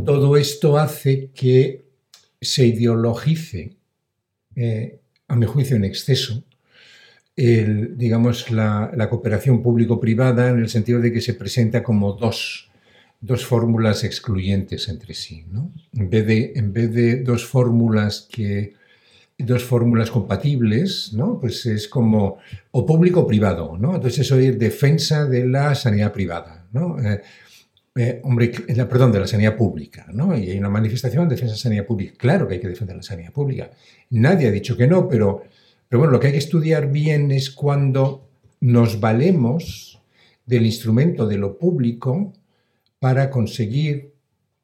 todo 0.04 0.36
esto 0.36 0.76
hace 0.76 1.30
que 1.32 1.84
se 2.40 2.66
ideologice, 2.66 3.76
a 5.28 5.36
mi 5.36 5.46
juicio 5.46 5.76
en 5.76 5.84
exceso, 5.84 6.42
digamos, 7.44 8.50
la, 8.50 9.08
cooperación 9.08 9.62
público-privada 9.62 10.50
en 10.50 10.58
el 10.58 10.68
sentido 10.68 11.00
de 11.00 11.12
que 11.12 11.20
se 11.20 11.34
presenta 11.34 11.82
como 11.82 12.12
dos, 12.12 12.70
dos 13.20 13.46
fórmulas 13.46 14.04
excluyentes 14.04 14.88
entre 14.88 15.14
sí, 15.14 15.46
¿no? 15.50 15.72
En 15.94 16.10
vez 16.10 16.26
de, 16.26 16.52
en 16.56 16.72
vez 16.72 16.92
de 16.92 17.22
dos 17.22 17.46
fórmulas 17.46 18.28
que 18.30 18.74
dos 19.38 19.64
fórmulas 19.64 20.10
compatibles, 20.10 21.12
¿no? 21.14 21.38
Pues 21.40 21.66
es 21.66 21.88
como 21.88 22.38
o 22.70 22.86
público 22.86 23.20
o 23.20 23.26
privado, 23.26 23.76
¿no? 23.78 23.94
Entonces 23.94 24.20
eso 24.20 24.38
es 24.38 24.58
defensa 24.58 25.24
de 25.24 25.46
la 25.46 25.74
sanidad 25.74 26.12
privada, 26.12 26.66
¿no? 26.72 27.00
Eh, 27.00 27.22
eh, 27.96 28.20
hombre, 28.22 28.50
perdón, 28.88 29.10
de 29.12 29.20
la 29.20 29.26
sanidad 29.26 29.56
pública, 29.56 30.06
¿no? 30.12 30.36
Y 30.36 30.50
hay 30.50 30.58
una 30.58 30.68
manifestación 30.68 31.28
de 31.28 31.34
defensa 31.34 31.54
de 31.54 31.58
la 31.58 31.62
sanidad 31.62 31.86
pública. 31.86 32.14
Claro 32.16 32.46
que 32.46 32.54
hay 32.54 32.60
que 32.60 32.68
defender 32.68 32.96
la 32.96 33.02
sanidad 33.02 33.32
pública. 33.32 33.70
Nadie 34.10 34.48
ha 34.48 34.50
dicho 34.50 34.76
que 34.76 34.86
no, 34.86 35.08
pero, 35.08 35.44
pero 35.90 35.98
bueno, 35.98 36.12
lo 36.12 36.20
que 36.20 36.28
hay 36.28 36.34
que 36.34 36.38
estudiar 36.38 36.92
bien 36.92 37.32
es 37.32 37.50
cuando 37.50 38.30
nos 38.60 39.00
valemos 39.00 40.00
del 40.46 40.64
instrumento 40.64 41.26
de 41.26 41.36
lo 41.36 41.58
público 41.58 42.32
para 43.00 43.28
conseguir 43.28 44.12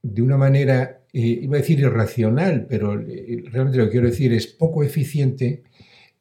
de 0.05 0.23
una 0.23 0.37
manera, 0.37 1.01
eh, 1.13 1.41
iba 1.43 1.57
a 1.57 1.61
decir 1.61 1.81
irracional, 1.81 2.67
pero 2.69 3.01
eh, 3.01 3.43
realmente 3.51 3.77
lo 3.77 3.87
que 3.87 3.91
quiero 3.91 4.07
decir 4.07 4.33
es 4.33 4.47
poco 4.47 4.85
eficiente, 4.85 5.65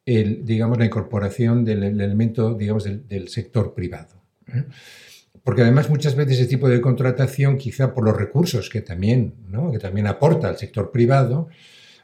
el, 0.04 0.44
digamos, 0.44 0.76
la 0.76 0.86
incorporación 0.86 1.64
del, 1.64 1.84
elemento, 1.84 2.54
digamos, 2.54 2.82
del, 2.82 3.28
sector 3.28 3.74
privado. 3.74 4.20
¿eh? 4.52 4.64
Porque 5.44 5.62
además 5.62 5.88
muchas 5.88 6.16
veces 6.16 6.40
ese 6.40 6.48
tipo 6.48 6.68
de 6.68 6.80
contratación, 6.80 7.58
quizá 7.58 7.94
por 7.94 8.02
los 8.02 8.16
recursos 8.16 8.68
que 8.70 8.80
también, 8.80 9.34
¿no? 9.48 9.70
que 9.70 9.78
también 9.78 10.08
aporta 10.08 10.50
el 10.50 10.56
sector 10.56 10.90
privado, 10.90 11.46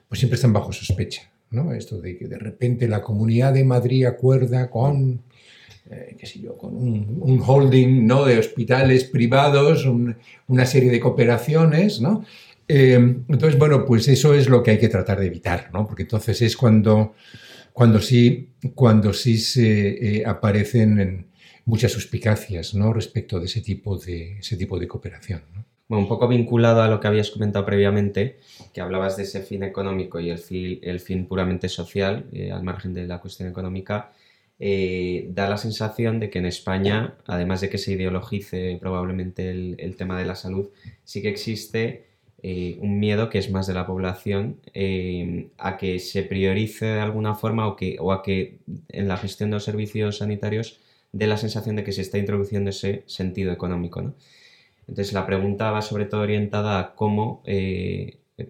pues 0.09 0.21
siempre 0.21 0.37
están 0.37 0.53
bajo 0.53 0.73
sospecha. 0.73 1.32
¿No? 1.53 1.73
Esto 1.73 2.01
de 2.01 2.17
que 2.17 2.27
de 2.27 2.39
repente 2.39 2.89
la 2.89 3.03
Comunidad 3.03 3.53
de 3.53 3.65
Madrid 3.65 4.05
acuerda 4.07 4.69
con 4.71 5.23
eh, 5.91 6.17
qué 6.19 6.27
sé 6.27 6.41
yo, 6.41 6.57
con 6.57 6.75
un, 6.77 7.43
holding 7.45 8.07
¿no? 8.07 8.25
de 8.25 8.39
hospitales 8.39 9.05
privados, 9.05 9.85
una 10.47 10.65
serie 10.65 10.91
de 10.91 11.01
cooperaciones, 11.01 12.01
¿no? 12.01 12.25
Eh, 12.69 12.95
entonces, 12.95 13.59
bueno, 13.59 13.85
pues 13.85 14.09
eso 14.09 14.33
es 14.33 14.49
lo 14.49 14.63
que 14.63 14.71
hay 14.71 14.79
que 14.79 14.89
tratar 14.89 15.19
de 15.21 15.27
evitar, 15.27 15.71
¿no? 15.73 15.87
Porque 15.87 16.03
entonces 16.03 16.41
es 16.41 16.57
cuando, 16.57 17.15
cuando 17.73 18.01
sí, 18.01 18.51
cuando 18.75 19.13
sí 19.13 19.37
se 19.39 20.21
eh, 20.21 20.23
aparecen 20.25 21.27
muchas 21.65 21.93
suspicacias, 21.93 22.75
¿no? 22.75 22.93
Respecto 22.93 23.41
de 23.41 23.47
ese 23.47 23.61
tipo 23.61 23.99
de, 23.99 24.39
ese 24.39 24.57
tipo 24.57 24.79
de 24.79 24.89
cooperación, 24.89 25.43
Un 25.99 26.09
poco 26.09 26.27
vinculado 26.27 26.81
a 26.83 26.89
lo 26.89 27.01
que 27.01 27.07
habías 27.07 27.31
comentado 27.31 27.67
previamente, 27.67 28.39
que 28.73 28.81
hablabas 28.81 29.19
de 29.19 29.25
ese 29.25 29.43
fin 29.43 29.63
económico 29.63 30.21
y 30.21 30.31
el 30.31 30.39
fin, 31.01 31.27
puramente 31.27 31.69
social, 31.69 32.25
al 32.51 32.63
margen 32.63 32.95
de 32.95 33.07
la 33.07 33.21
cuestión 33.21 33.49
económica, 33.51 34.11
eh, 34.59 35.27
da 35.31 35.51
la 35.51 35.59
sensación 35.59 36.21
de 36.21 36.31
que 36.31 36.39
en 36.39 36.47
España, 36.47 37.17
además 37.27 37.61
de 37.61 37.69
que 37.69 37.79
se 37.79 37.93
ideologice 37.93 38.79
probablemente 38.81 39.51
el, 39.51 39.97
tema 39.97 40.17
de 40.19 40.25
la 40.25 40.37
salud, 40.37 40.69
sí 41.05 41.21
que 41.21 41.29
existe 41.29 42.07
eh, 42.43 42.79
un 42.81 42.99
miedo 42.99 43.29
que 43.29 43.39
es 43.39 43.51
más 43.51 43.67
de 43.67 43.75
la 43.75 43.87
población 43.87 44.61
eh, 44.73 45.49
a 45.59 45.77
que 45.77 45.99
se 45.99 46.23
priorice 46.23 46.87
de 46.87 47.01
alguna 47.01 47.35
forma 47.35 47.67
o, 47.67 48.13
a 48.13 48.23
que 48.23 48.59
en 48.89 49.09
la 49.09 49.17
gestión 49.17 49.51
de 49.51 49.57
los 49.57 49.65
servicios 49.65 50.19
sanitarios 50.19 50.81
dé 51.13 51.27
la 51.27 51.37
sensación 51.37 51.77
de 51.77 51.85
que 51.85 51.93
se 51.93 52.03
está 52.03 52.19
introduciendo 52.19 52.71
ese 52.71 53.03
sentido 53.07 53.53
económico. 53.53 54.15
Entonces 54.89 55.13
la 55.13 55.27
pregunta 55.27 55.71
va 55.71 55.83
sobre 55.83 56.07
todo 56.07 56.23
orientada 56.23 56.79
a 56.79 56.95
cómo 56.95 57.43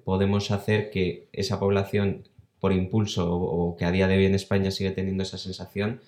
podemos 0.05 0.51
hacer 0.51 0.91
que 0.91 1.29
esa 1.33 1.61
población 1.61 2.25
por 2.63 2.73
impulso 2.73 3.29
o, 3.29 3.77
que 3.77 3.85
a 3.85 3.91
día 3.91 4.07
de 4.07 4.17
hoy 4.17 4.27
en 4.27 4.37
España 4.37 4.71
sigue 4.71 4.93
teniendo 4.93 5.25
esa 5.25 5.37
sensación, 5.37 6.01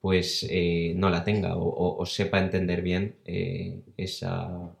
pues 0.00 0.46
eh, 0.48 0.94
no 0.96 1.10
la 1.10 1.24
tenga 1.24 1.56
o, 1.56 2.06
sepa 2.06 2.38
entender 2.38 2.80
bien 2.80 3.16
eh, 3.26 3.80
esa, 3.98 4.72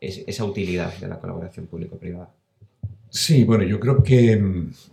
esa 0.00 0.44
utilidad 0.44 0.96
de 0.98 1.08
la 1.08 1.18
colaboración 1.18 1.66
público-privada. 1.66 2.30
Sí, 3.08 3.42
bueno, 3.42 3.64
yo 3.64 3.80
creo 3.80 4.00
que, 4.00 4.40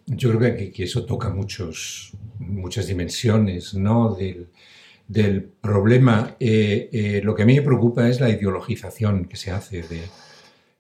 yo 0.08 0.36
creo 0.36 0.58
que, 0.58 0.84
eso 0.84 1.06
toca 1.06 1.30
muchos, 1.30 2.12
muchas 2.40 2.88
dimensiones 2.88 3.76
¿no? 3.76 4.16
del, 4.16 4.48
del 5.08 5.44
problema. 5.44 6.36
Eh, 6.40 7.22
lo 7.24 7.36
que 7.36 7.44
a 7.44 7.46
mí 7.46 7.56
me 7.56 7.62
preocupa 7.62 8.08
es 8.10 8.20
la 8.20 8.30
ideologización 8.30 9.26
que 9.26 9.38
se 9.38 9.52
hace 9.52 9.82
de, 9.84 10.02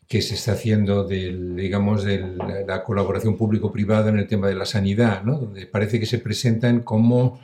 que 0.08 0.22
se 0.22 0.36
está 0.36 0.54
haciendo 0.54 1.04
del, 1.04 1.56
digamos, 1.56 2.04
de 2.04 2.20
la 2.66 2.84
colaboración 2.84 3.36
público-privada 3.36 4.10
en 4.10 4.20
el 4.20 4.28
tema 4.28 4.48
de 4.48 4.56
la 4.56 4.66
sanidad, 4.66 5.24
¿no? 5.24 5.38
donde 5.38 5.66
parece 5.66 6.00
que 6.00 6.06
se 6.06 6.20
presentan 6.20 6.80
como, 6.82 7.40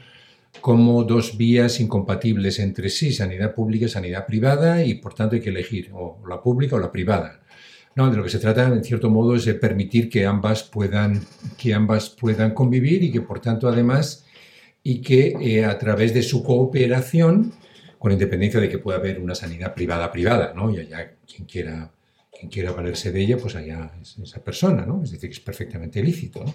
como 0.62 1.04
dos 1.04 1.38
vías 1.38 1.82
incompatibles 1.82 2.60
entre 2.60 2.90
sí, 2.90 3.12
sanidad 3.12 3.54
pública 3.54 3.86
y 3.86 3.90
sanidad 3.90 4.26
privada, 4.26 4.84
y 4.84 4.96
por 4.96 5.14
tanto 5.14 5.36
hay 5.36 5.42
que 5.42 5.50
elegir 5.50 5.90
o 5.94 6.20
la 6.28 6.42
pública 6.42 6.78
o 6.78 6.80
la 6.80 6.92
privada. 6.92 7.42
No, 7.96 8.10
de 8.10 8.18
lo 8.18 8.24
que 8.24 8.30
se 8.30 8.40
trata, 8.40 8.68
en 8.68 8.84
cierto 8.84 9.10
modo, 9.10 9.36
es 9.36 9.46
de 9.46 9.54
permitir 9.54 10.10
que 10.10 10.26
ambas 10.26 10.64
puedan, 10.64 11.22
que 11.58 11.74
ambas 11.76 12.10
puedan 12.10 12.54
convivir 12.54 13.04
y 13.04 13.12
que, 13.12 13.22
por 13.22 13.40
tanto, 13.40 13.68
además, 13.68 14.26
y 14.84 15.02
que 15.02 15.36
eh, 15.40 15.66
a 15.66 15.78
través 15.80 16.14
de 16.14 16.22
su 16.22 16.44
cooperación, 16.44 17.54
con 17.98 18.12
independencia 18.12 18.60
de 18.60 18.70
que 18.70 18.80
pueda 18.80 18.98
haber 19.00 19.20
una 19.20 19.34
sanidad 19.34 19.74
privada-privada, 19.74 20.54
¿no? 20.54 20.70
y 20.70 20.80
allá 20.80 21.16
quien 21.26 21.46
quiera 21.46 21.92
quien 22.44 22.52
quiera 22.52 22.72
valerse 22.72 23.12
de 23.12 23.22
ella, 23.22 23.38
pues 23.38 23.56
allá 23.56 23.94
es 24.02 24.18
esa 24.18 24.44
persona, 24.44 24.86
¿no? 24.86 25.04
Es 25.04 25.12
decir, 25.12 25.30
que 25.30 25.36
es 25.36 25.40
perfectamente 25.40 26.04
lícito, 26.04 26.44
¿no? 26.44 26.54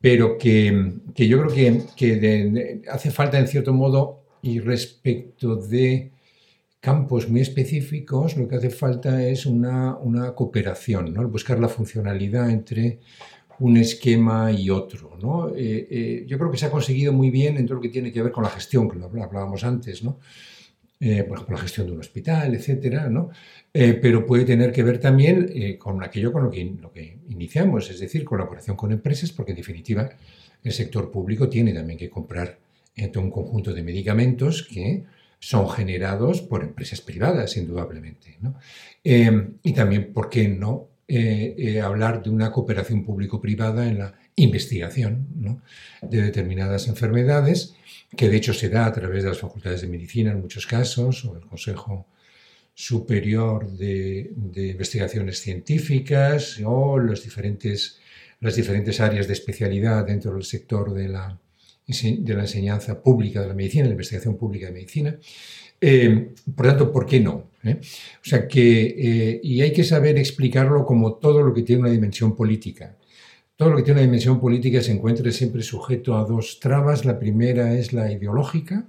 Pero 0.00 0.38
que, 0.38 0.92
que 1.14 1.26
yo 1.26 1.38
creo 1.42 1.52
que, 1.52 1.82
que 1.96 2.82
hace 2.88 3.10
falta, 3.10 3.38
en 3.38 3.48
cierto 3.48 3.74
modo, 3.74 4.22
y 4.40 4.60
respecto 4.60 5.56
de 5.56 6.12
campos 6.80 7.28
muy 7.28 7.40
específicos, 7.40 8.36
lo 8.36 8.46
que 8.48 8.56
hace 8.56 8.70
falta 8.70 9.22
es 9.22 9.44
una, 9.44 9.96
una 9.96 10.34
cooperación, 10.34 11.12
¿no? 11.12 11.28
Buscar 11.28 11.58
la 11.58 11.68
funcionalidad 11.68 12.48
entre 12.50 13.00
un 13.60 13.76
esquema 13.76 14.52
y 14.52 14.70
otro. 14.70 15.16
¿no? 15.20 15.48
Eh, 15.50 15.86
eh, 15.90 16.24
yo 16.26 16.38
creo 16.38 16.50
que 16.50 16.58
se 16.58 16.66
ha 16.66 16.70
conseguido 16.70 17.12
muy 17.12 17.30
bien 17.30 17.56
en 17.56 17.66
todo 17.66 17.76
lo 17.76 17.80
que 17.80 17.88
tiene 17.88 18.12
que 18.12 18.22
ver 18.22 18.32
con 18.32 18.44
la 18.44 18.50
gestión, 18.50 18.88
que 18.88 18.98
lo 18.98 19.06
hablábamos 19.06 19.64
antes, 19.64 20.02
¿no? 20.02 20.18
Eh, 21.00 21.22
por 21.22 21.36
ejemplo, 21.36 21.56
la 21.56 21.62
gestión 21.62 21.86
de 21.86 21.92
un 21.92 22.00
hospital, 22.00 22.54
etcétera, 22.54 23.08
¿no? 23.08 23.30
Pero 23.72 24.26
puede 24.26 24.44
tener 24.44 24.72
que 24.72 24.82
ver 24.82 24.98
también 24.98 25.76
con 25.78 26.02
aquello 26.02 26.32
con 26.32 26.42
lo 26.42 26.50
que, 26.50 27.18
iniciamos, 27.28 27.88
es 27.90 28.00
decir, 28.00 28.24
colaboración 28.24 28.76
con 28.76 28.90
empresas, 28.90 29.30
porque 29.30 29.52
en 29.52 29.58
definitiva 29.58 30.10
el 30.64 30.72
sector 30.72 31.12
público 31.12 31.48
tiene 31.48 31.72
también 31.72 31.96
que 31.96 32.10
comprar 32.10 32.58
un 33.14 33.30
conjunto 33.30 33.72
de 33.72 33.84
medicamentos 33.84 34.66
que 34.66 35.04
son 35.38 35.68
generados 35.68 36.42
por 36.42 36.64
empresas 36.64 37.00
privadas, 37.00 37.56
indudablemente. 37.56 38.36
¿no? 38.40 38.56
y 39.04 39.72
también, 39.72 40.12
¿por 40.12 40.28
qué 40.28 40.48
no 40.48 40.87
hablar 41.82 42.22
de 42.22 42.30
una 42.30 42.52
cooperación 42.52 43.04
público-privada 43.04 43.86
en 43.88 43.98
la 43.98 44.14
investigación 44.36 45.26
de 46.02 46.22
determinadas 46.22 46.88
enfermedades? 46.88 47.74
que 48.16 48.28
de 48.28 48.36
hecho 48.36 48.54
se 48.54 48.68
da 48.68 48.86
a 48.86 48.92
través 48.92 49.22
de 49.22 49.28
las 49.30 49.38
facultades 49.38 49.82
de 49.82 49.88
medicina 49.88 50.32
en 50.32 50.40
muchos 50.40 50.66
casos, 50.66 51.24
o 51.24 51.36
el 51.36 51.46
Consejo 51.46 52.06
Superior 52.74 53.70
de, 53.70 54.30
Investigaciones 54.54 55.40
Científicas, 55.40 56.60
o 56.64 56.98
los 56.98 57.22
diferentes, 57.22 57.98
las 58.40 58.56
diferentes 58.56 59.00
áreas 59.00 59.26
de 59.26 59.34
especialidad 59.34 60.06
dentro 60.06 60.32
del 60.32 60.44
sector 60.44 60.94
de 60.94 61.08
la, 61.08 61.38
de 61.88 62.34
la 62.34 62.42
enseñanza 62.42 63.02
pública 63.02 63.40
de 63.40 63.48
la 63.48 63.54
medicina, 63.54 63.86
la 63.86 63.92
investigación 63.92 64.36
pública 64.36 64.66
de 64.66 64.72
medicina. 64.72 65.18
Eh, 65.80 66.34
por 66.54 66.66
tanto, 66.66 66.92
¿por 66.92 67.06
qué 67.06 67.20
no? 67.20 67.50
¿Eh? 67.64 67.80
O 67.80 68.28
sea 68.28 68.46
que, 68.46 68.94
eh, 68.98 69.40
y 69.42 69.62
hay 69.62 69.72
que 69.72 69.84
saber 69.84 70.18
explicarlo 70.18 70.84
como 70.84 71.14
todo 71.14 71.42
lo 71.42 71.54
que 71.54 71.62
tiene 71.62 71.82
una 71.82 71.90
dimensión 71.90 72.36
política. 72.36 72.96
Todo 73.56 73.70
lo 73.70 73.76
que 73.76 73.82
tiene 73.82 74.00
una 74.00 74.06
dimensión 74.06 74.38
política 74.38 74.82
se 74.82 74.92
encuentra 74.92 75.32
siempre 75.32 75.62
sujeto 75.62 76.16
a 76.16 76.24
dos 76.24 76.60
trabas. 76.60 77.04
La 77.04 77.18
primera 77.18 77.74
es 77.74 77.92
la 77.92 78.12
ideológica, 78.12 78.86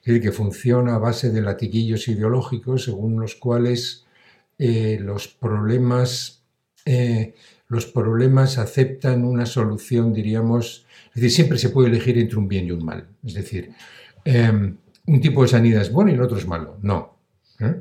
es 0.00 0.06
decir, 0.06 0.22
que 0.22 0.32
funciona 0.32 0.96
a 0.96 0.98
base 0.98 1.30
de 1.30 1.40
latiguillos 1.40 2.08
ideológicos 2.08 2.84
según 2.84 3.20
los 3.20 3.36
cuales 3.36 4.04
eh, 4.58 4.98
los, 5.00 5.28
problemas, 5.28 6.42
los 7.68 7.86
problemas 7.86 8.58
aceptan 8.58 9.24
una 9.24 9.46
solución, 9.46 10.12
diríamos, 10.12 10.86
es 11.08 11.14
decir, 11.14 11.30
siempre 11.30 11.58
se 11.58 11.68
puede 11.68 11.88
elegir 11.88 12.18
entre 12.18 12.38
un 12.38 12.48
bien 12.48 12.66
y 12.66 12.70
un 12.70 12.84
mal. 12.84 13.06
Es 13.24 13.34
decir, 13.34 13.72
em, 14.24 14.76
un 15.06 15.20
tipo 15.20 15.42
de 15.42 15.48
sanidad 15.48 15.82
es 15.82 15.92
bueno 15.92 16.10
y 16.10 16.14
el 16.14 16.22
otro 16.22 16.38
es 16.38 16.46
malo. 16.46 16.78
No. 16.82 17.16
¿eh? 17.60 17.76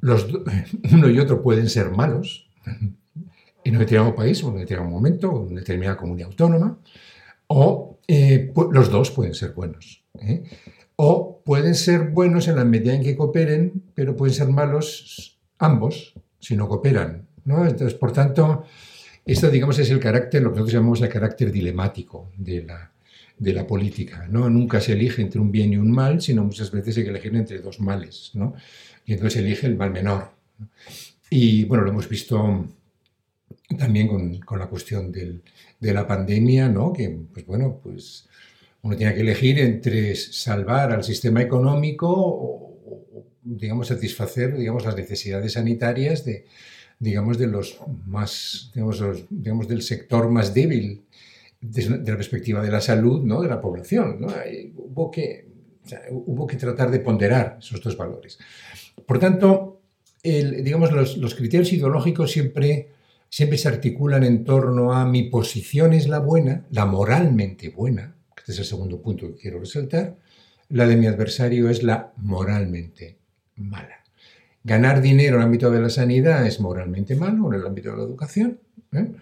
Los, 0.00 0.26
uno 0.92 1.08
y 1.08 1.18
otro 1.20 1.40
pueden 1.40 1.68
ser 1.68 1.90
malos, 1.90 2.48
en 3.66 3.74
un 3.74 3.78
determinado 3.78 4.14
país 4.14 4.40
en 4.42 4.48
un 4.48 4.58
determinado 4.58 4.90
momento, 4.90 5.28
en 5.28 5.52
una 5.52 5.60
determinada 5.60 5.96
comunidad 5.96 6.28
autónoma, 6.28 6.78
o 7.48 7.98
eh, 8.08 8.52
los 8.72 8.90
dos 8.90 9.10
pueden 9.12 9.34
ser 9.34 9.52
buenos. 9.52 10.04
¿eh? 10.20 10.44
O 10.96 11.42
pueden 11.44 11.74
ser 11.74 12.10
buenos 12.10 12.48
en 12.48 12.56
la 12.56 12.64
medida 12.64 12.94
en 12.94 13.02
que 13.02 13.16
cooperen, 13.16 13.84
pero 13.94 14.16
pueden 14.16 14.34
ser 14.34 14.48
malos 14.48 15.38
ambos 15.58 16.14
si 16.40 16.56
no 16.56 16.68
cooperan. 16.68 17.26
¿no? 17.44 17.66
Entonces, 17.66 17.94
por 17.94 18.12
tanto, 18.12 18.64
esto, 19.26 19.50
digamos, 19.50 19.78
es 19.80 19.90
el 19.90 19.98
carácter, 19.98 20.42
lo 20.42 20.50
que 20.50 20.60
nosotros 20.60 20.74
llamamos 20.74 21.02
el 21.02 21.08
carácter 21.08 21.50
dilemático 21.50 22.30
de 22.36 22.62
la, 22.62 22.92
de 23.36 23.52
la 23.52 23.66
política. 23.66 24.26
¿no? 24.30 24.48
Nunca 24.48 24.80
se 24.80 24.92
elige 24.92 25.20
entre 25.20 25.40
un 25.40 25.50
bien 25.50 25.72
y 25.72 25.76
un 25.76 25.90
mal, 25.90 26.22
sino 26.22 26.44
muchas 26.44 26.70
veces 26.70 26.96
hay 26.96 27.02
que 27.02 27.10
elegir 27.10 27.34
entre 27.34 27.58
dos 27.58 27.80
males. 27.80 28.30
¿no? 28.34 28.54
Y 29.04 29.14
entonces 29.14 29.40
se 29.40 29.46
elige 29.46 29.66
el 29.66 29.76
mal 29.76 29.90
menor. 29.90 30.30
Y 31.28 31.64
bueno, 31.64 31.82
lo 31.82 31.90
hemos 31.90 32.08
visto 32.08 32.68
también 33.76 34.06
con, 34.06 34.58
la 34.58 34.68
cuestión 34.68 35.10
de 35.10 35.92
la 35.92 36.06
pandemia, 36.06 36.68
¿no? 36.68 36.92
Que, 36.92 37.10
pues 37.32 37.44
bueno, 37.46 37.80
pues 37.82 38.28
uno 38.82 38.96
tiene 38.96 39.12
que 39.12 39.22
elegir 39.22 39.58
entre 39.58 40.14
salvar 40.14 40.92
al 40.92 41.02
sistema 41.02 41.42
económico 41.42 42.08
o, 42.08 43.26
digamos, 43.42 43.88
satisfacer, 43.88 44.56
digamos, 44.56 44.84
las 44.84 44.94
necesidades 44.94 45.54
sanitarias 45.54 46.24
de, 46.24 46.46
digamos, 46.98 47.38
de 47.38 47.46
los 47.46 47.78
más, 48.06 48.70
digamos, 48.74 49.02
digamos 49.30 49.68
del 49.68 49.82
sector 49.82 50.30
más 50.30 50.54
débil 50.54 51.04
desde 51.60 51.98
la 51.98 52.16
perspectiva 52.16 52.62
de 52.62 52.70
la 52.70 52.80
salud, 52.80 53.22
¿no? 53.22 53.42
De 53.42 53.48
la 53.48 53.60
población, 53.60 54.20
¿no? 54.20 54.28
Hubo 54.76 55.10
que, 55.10 55.48
hubo 56.10 56.46
que 56.46 56.56
tratar 56.56 56.90
de 56.90 57.00
ponderar 57.00 57.58
esos 57.60 57.80
dos 57.80 57.96
valores. 57.96 58.38
Por 59.06 59.18
tanto, 59.18 59.80
digamos, 60.22 60.92
los, 60.92 61.16
los 61.16 61.34
criterios 61.34 61.72
ideológicos 61.72 62.30
siempre 62.30 62.90
siempre 63.28 63.58
se 63.58 63.68
articulan 63.68 64.24
en 64.24 64.44
torno 64.44 64.92
a 64.92 65.04
mi 65.04 65.24
posición 65.24 65.92
es 65.92 66.08
la 66.08 66.20
buena, 66.20 66.66
la 66.70 66.86
moralmente 66.86 67.68
buena, 67.68 68.16
este 68.36 68.52
es 68.52 68.58
el 68.60 68.64
segundo 68.64 69.02
punto 69.02 69.26
que 69.28 69.42
quiero 69.42 69.60
resaltar, 69.60 70.16
la 70.68 70.86
de 70.86 70.96
mi 70.96 71.06
adversario 71.06 71.68
es 71.68 71.82
la 71.82 72.12
moralmente 72.16 73.18
mala. 73.56 74.04
Ganar 74.66 75.00
dinero 75.00 75.36
en 75.36 75.42
el 75.42 75.46
ámbito 75.46 75.70
de 75.70 75.80
la 75.80 75.88
sanidad 75.88 76.44
es 76.44 76.58
moralmente 76.58 77.14
malo, 77.14 77.52
en 77.52 77.60
el 77.60 77.66
ámbito 77.68 77.92
de 77.92 77.98
la 77.98 78.02
educación. 78.02 78.58
¿eh? 78.92 79.12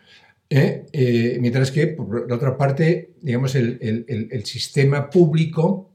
¿Eh? 0.49 0.87
Eh, 0.91 1.39
mientras 1.39 1.71
que, 1.71 1.89
por 1.89 2.27
la 2.27 2.37
otra 2.37 2.57
parte, 2.57 3.11
digamos, 3.21 3.55
el, 3.55 4.43
sistema 4.47 5.11
público 5.11 5.91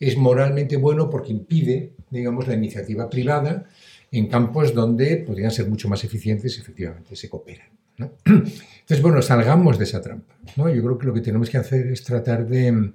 es 0.00 0.16
moralmente 0.16 0.76
bueno 0.76 1.08
porque 1.08 1.30
impide, 1.30 1.92
digamos, 2.10 2.48
la 2.48 2.54
iniciativa 2.54 3.08
privada 3.08 3.66
en 4.10 4.26
campos 4.26 4.74
donde 4.74 5.18
podrían 5.18 5.52
ser 5.52 5.68
mucho 5.68 5.88
más 5.88 6.02
eficientes 6.02 6.58
y 6.58 6.60
efectivamente 6.60 7.14
se 7.14 7.28
cooperan. 7.28 7.68
Entonces, 8.24 9.00
bueno, 9.00 9.22
salgamos 9.22 9.78
de 9.78 9.84
esa 9.84 10.02
trampa. 10.02 10.34
Yo 10.56 10.64
creo 10.64 10.98
que 10.98 11.06
lo 11.06 11.14
que 11.14 11.20
tenemos 11.20 11.48
que 11.50 11.58
hacer 11.58 11.86
es 11.86 12.02
tratar 12.02 12.48
de, 12.48 12.94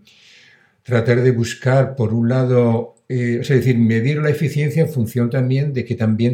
tratar 0.84 1.22
de 1.22 1.32
buscar, 1.32 1.96
por 1.96 2.14
un 2.14 2.28
lado, 2.28 2.96
eh, 3.14 3.40
es 3.42 3.48
decir, 3.48 3.78
medir 3.78 4.18
la 4.18 4.32
eficiencia 4.32 4.82
en 4.82 4.90
función 4.90 5.30
también 5.30 5.72
de 5.72 5.86
que 5.86 5.94
también, 5.94 6.34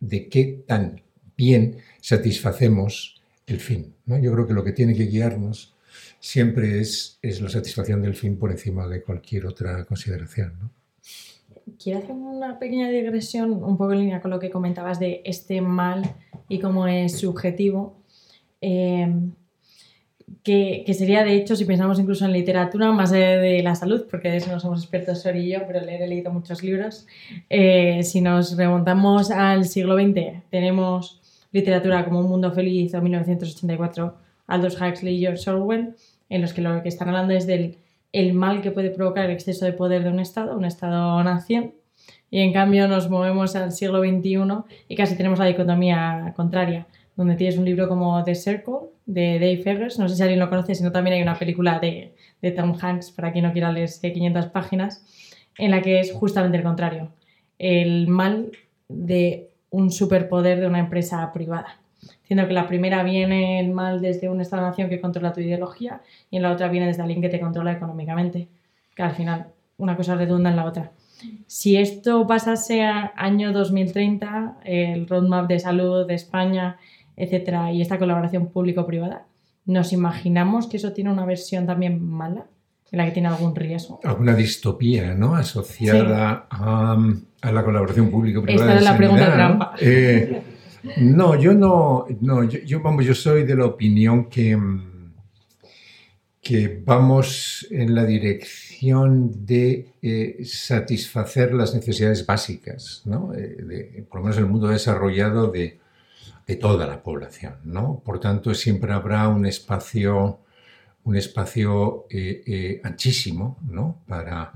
de 0.00 0.28
qué 0.28 0.64
tan 0.66 1.00
bien 1.36 1.76
satisfacemos 2.00 3.22
el 3.46 3.60
fin. 3.60 3.94
Yo 4.04 4.32
creo 4.32 4.44
que 4.44 4.52
lo 4.52 4.64
que 4.64 4.72
tiene 4.72 4.96
que 4.96 5.06
guiarnos 5.06 5.76
siempre 6.18 6.80
es, 6.80 7.20
es 7.22 7.40
la 7.40 7.48
satisfacción 7.48 8.02
del 8.02 8.16
fin 8.16 8.36
por 8.36 8.50
encima 8.50 8.88
de 8.88 9.00
cualquier 9.00 9.46
otra 9.46 9.84
consideración. 9.84 10.72
quiero 11.80 12.00
hacer 12.00 12.10
una 12.10 12.58
pequeña 12.58 12.88
digresión, 12.88 13.52
un 13.62 13.76
poco 13.76 13.92
en 13.92 14.00
línea 14.00 14.20
con 14.20 14.32
lo 14.32 14.40
que 14.40 14.50
comentabas 14.50 14.98
de 14.98 15.22
este 15.24 15.60
mal 15.60 16.02
y 16.48 16.58
cómo 16.58 16.88
es 16.88 17.18
subjetivo. 17.18 18.02
Em, 18.60 19.30
que, 20.42 20.84
sería, 20.94 21.24
de 21.24 21.34
hecho, 21.34 21.56
si 21.56 21.64
pensamos 21.64 21.98
incluso 21.98 22.24
en 22.24 22.32
literatura, 22.32 22.90
más 22.92 23.12
allá 23.12 23.38
de 23.38 23.62
la 23.62 23.74
salud, 23.74 24.06
porque 24.10 24.30
de 24.30 24.38
eso 24.38 24.50
no 24.50 24.60
somos 24.60 24.82
expertos 24.82 25.22
Sor 25.22 25.36
y 25.36 25.50
yo, 25.50 25.60
pero 25.66 25.80
leer 25.80 26.02
he 26.02 26.08
leído 26.08 26.32
muchos 26.32 26.62
libros. 26.62 27.06
Eh, 27.50 28.02
si 28.02 28.20
nos 28.20 28.56
remontamos 28.56 29.30
al 29.30 29.66
siglo 29.66 29.96
XX, 29.96 30.42
tenemos 30.50 31.20
literatura 31.52 32.04
como 32.04 32.20
Un 32.20 32.28
Mundo 32.28 32.52
Feliz 32.52 32.94
o 32.94 33.02
1984, 33.02 34.14
Aldous 34.46 34.80
Huxley 34.80 35.16
y 35.16 35.20
George 35.20 35.50
Orwell, 35.50 35.94
en 36.28 36.42
los 36.42 36.52
que 36.52 36.62
lo 36.62 36.82
que 36.82 36.88
están 36.88 37.08
hablando 37.08 37.34
es 37.34 37.46
del 37.46 37.76
el 38.12 38.32
mal 38.32 38.62
que 38.62 38.70
puede 38.70 38.90
provocar 38.90 39.26
el 39.26 39.32
exceso 39.32 39.66
de 39.66 39.72
poder 39.72 40.02
de 40.02 40.10
un 40.10 40.20
Estado, 40.20 40.56
un 40.56 40.64
Estado-nación, 40.64 41.74
y 42.30 42.40
en 42.40 42.52
cambio 42.52 42.88
nos 42.88 43.08
movemos 43.08 43.56
al 43.56 43.72
siglo 43.72 44.00
XXI 44.00 44.38
y 44.88 44.96
casi 44.96 45.16
tenemos 45.16 45.38
la 45.38 45.46
dicotomía 45.46 46.32
contraria, 46.36 46.86
donde 47.18 47.34
tienes 47.34 47.58
un 47.58 47.64
libro 47.64 47.88
como 47.88 48.22
The 48.22 48.34
Circle 48.34 48.90
de 49.04 49.34
Dave 49.34 49.62
Eggers, 49.66 49.98
no 49.98 50.08
sé 50.08 50.16
si 50.16 50.22
alguien 50.22 50.38
lo 50.38 50.48
conoce, 50.48 50.74
sino 50.74 50.92
también 50.92 51.16
hay 51.16 51.22
una 51.22 51.38
película 51.38 51.80
de, 51.80 52.14
de 52.40 52.50
Tom 52.52 52.74
Hanks, 52.80 53.10
para 53.10 53.32
quien 53.32 53.44
no 53.44 53.52
quiera 53.52 53.72
leer 53.72 53.90
500 54.00 54.46
páginas, 54.46 55.04
en 55.58 55.72
la 55.72 55.82
que 55.82 55.98
es 55.98 56.12
justamente 56.12 56.56
el 56.56 56.62
contrario, 56.62 57.10
el 57.58 58.06
mal 58.06 58.52
de 58.88 59.50
un 59.70 59.90
superpoder 59.90 60.60
de 60.60 60.68
una 60.68 60.78
empresa 60.78 61.30
privada 61.32 61.80
siendo 62.22 62.46
que 62.46 62.52
la 62.52 62.66
primera 62.66 63.02
viene 63.02 63.58
el 63.58 63.70
mal 63.70 64.00
desde 64.00 64.28
un 64.28 64.40
Estado-nación 64.40 64.88
que 64.88 65.00
controla 65.00 65.32
tu 65.32 65.40
ideología 65.40 66.02
y 66.30 66.36
en 66.36 66.42
la 66.42 66.52
otra 66.52 66.68
viene 66.68 66.86
desde 66.86 67.02
alguien 67.02 67.22
que 67.22 67.30
te 67.30 67.40
controla 67.40 67.72
económicamente, 67.72 68.48
que 68.94 69.02
al 69.02 69.12
final 69.12 69.48
una 69.78 69.96
cosa 69.96 70.14
redunda 70.14 70.50
en 70.50 70.56
la 70.56 70.66
otra. 70.66 70.92
Si 71.46 71.76
esto 71.76 72.26
pasase 72.26 72.84
a 72.84 73.12
año 73.16 73.52
2030, 73.52 74.58
el 74.64 75.08
roadmap 75.08 75.48
de 75.48 75.58
salud 75.58 76.06
de 76.06 76.14
España, 76.14 76.76
etcétera, 77.18 77.72
y 77.72 77.82
esta 77.82 77.98
colaboración 77.98 78.48
público-privada, 78.48 79.26
¿nos 79.66 79.92
imaginamos 79.92 80.66
que 80.66 80.78
eso 80.78 80.92
tiene 80.92 81.10
una 81.10 81.26
versión 81.26 81.66
también 81.66 82.02
mala? 82.02 82.46
en 82.90 82.98
la 82.98 83.04
que 83.04 83.12
tiene 83.12 83.28
algún 83.28 83.54
riesgo. 83.54 84.00
Alguna 84.02 84.34
distopía, 84.34 85.14
¿no? 85.14 85.34
Asociada 85.34 86.46
a, 86.50 86.96
la 87.42 87.64
colaboración 87.64 88.10
público-privada. 88.10 88.74
Esta 88.74 88.78
es 88.78 88.84
la 88.84 88.96
pregunta 88.96 89.32
trampa. 89.32 89.74
Eh, 89.80 90.42
no, 90.98 91.38
yo 91.38 91.54
no, 91.54 92.06
no 92.20 92.44
yo, 92.44 92.80
vamos, 92.80 93.04
yo 93.04 93.14
soy 93.14 93.44
de 93.44 93.56
la 93.56 93.66
opinión 93.66 94.30
que, 94.30 94.56
mm, 94.56 95.12
que 96.40 96.82
vamos 96.84 97.66
en 97.70 97.94
la 97.94 98.06
dirección 98.06 99.44
de 99.44 99.92
eh, 100.00 100.38
satisfacer 100.44 101.52
las 101.52 101.74
necesidades 101.74 102.24
básicas, 102.24 103.02
¿no? 103.04 103.32
Eh, 103.34 104.04
por 104.08 104.20
lo 104.20 104.24
menos 104.24 104.38
en 104.38 104.44
el 104.44 104.50
mundo 104.50 104.68
desarrollado 104.68 105.50
de, 105.50 105.78
toda 106.56 106.86
la 106.86 107.02
población, 107.02 107.56
¿no? 107.64 108.00
Por 108.04 108.20
tanto, 108.20 108.54
siempre 108.54 108.92
habrá 108.92 109.28
un 109.28 109.46
espacio, 109.46 110.40
un 111.04 111.16
espacio 111.16 112.06
eh, 112.10 112.80
anchísimo, 112.84 113.58
¿no? 113.68 114.02
Para, 114.06 114.52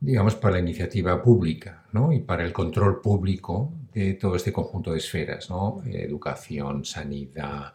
digamos, 0.00 0.34
para 0.34 0.54
la 0.54 0.60
iniciativa 0.60 1.22
pública, 1.22 1.84
¿no? 1.92 2.12
Y 2.12 2.20
para 2.20 2.44
el 2.44 2.52
control 2.52 3.00
público 3.00 3.72
de 3.92 4.14
todo 4.14 4.36
este 4.36 4.52
conjunto 4.52 4.92
de 4.92 4.98
esferas, 4.98 5.50
¿no? 5.50 5.82
educación, 5.86 6.84
sanidad, 6.84 7.74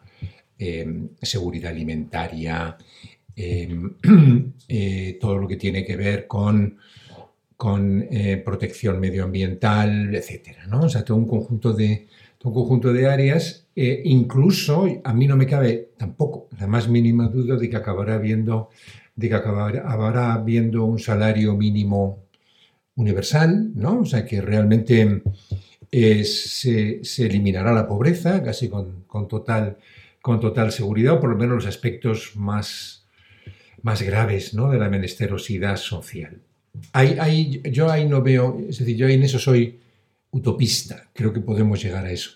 em, 0.58 1.10
seguridad 1.20 1.70
alimentaria, 1.70 2.76
em, 3.34 3.94
eh, 4.68 5.18
todo 5.20 5.38
lo 5.38 5.46
que 5.48 5.56
tiene 5.56 5.84
que 5.84 5.96
ver 5.96 6.26
con, 6.26 6.78
con 7.56 8.06
eh, 8.10 8.38
protección 8.44 8.98
medioambiental, 8.98 10.14
etc. 10.14 10.58
¿no? 10.68 10.82
O 10.82 10.88
sea, 10.88 11.04
todo 11.04 11.16
un 11.18 11.28
conjunto 11.28 11.72
de, 11.72 12.06
un 12.44 12.52
conjunto 12.54 12.92
de 12.92 13.08
áreas, 13.08 13.66
eh, 13.74 14.02
incluso 14.04 14.86
a 15.02 15.12
mí 15.12 15.26
no 15.26 15.36
me 15.36 15.46
cabe 15.46 15.90
tampoco 15.96 16.48
la 16.58 16.66
más 16.66 16.88
mínima 16.88 17.28
duda 17.28 17.56
de 17.56 17.68
que 17.68 17.76
acabará 17.76 18.18
viendo 18.18 18.70
de 19.16 19.30
que 19.30 19.34
acabará, 19.34 20.34
habiendo 20.34 20.84
un 20.84 20.98
salario 20.98 21.56
mínimo 21.56 22.22
universal, 22.94 23.72
¿no? 23.74 24.00
O 24.00 24.04
sea, 24.04 24.26
que 24.26 24.42
realmente 24.42 25.22
se, 25.90 27.00
eliminará 27.18 27.72
la 27.72 27.88
pobreza 27.88 28.42
casi 28.42 28.68
con, 28.68 29.28
total, 29.28 29.78
con 30.20 30.38
total 30.38 30.70
seguridad, 30.70 31.14
o 31.14 31.20
por 31.20 31.30
lo 31.30 31.36
menos 31.36 31.56
los 31.56 31.66
aspectos 31.66 32.36
más, 32.36 33.06
más 33.82 34.02
graves 34.02 34.52
¿no? 34.52 34.70
de 34.70 34.78
la 34.78 34.90
menesterosidad 34.90 35.76
social. 35.76 36.38
yo 37.72 37.90
ahí 37.90 38.06
no 38.06 38.20
veo, 38.22 38.58
es 38.68 38.78
decir, 38.78 38.96
yo 38.96 39.06
ahí 39.06 39.14
en 39.14 39.22
eso 39.22 39.38
soy 39.38 39.80
utopista, 40.36 41.08
creo 41.12 41.32
que 41.32 41.40
podemos 41.40 41.82
llegar 41.82 42.04
a 42.04 42.12
eso. 42.12 42.30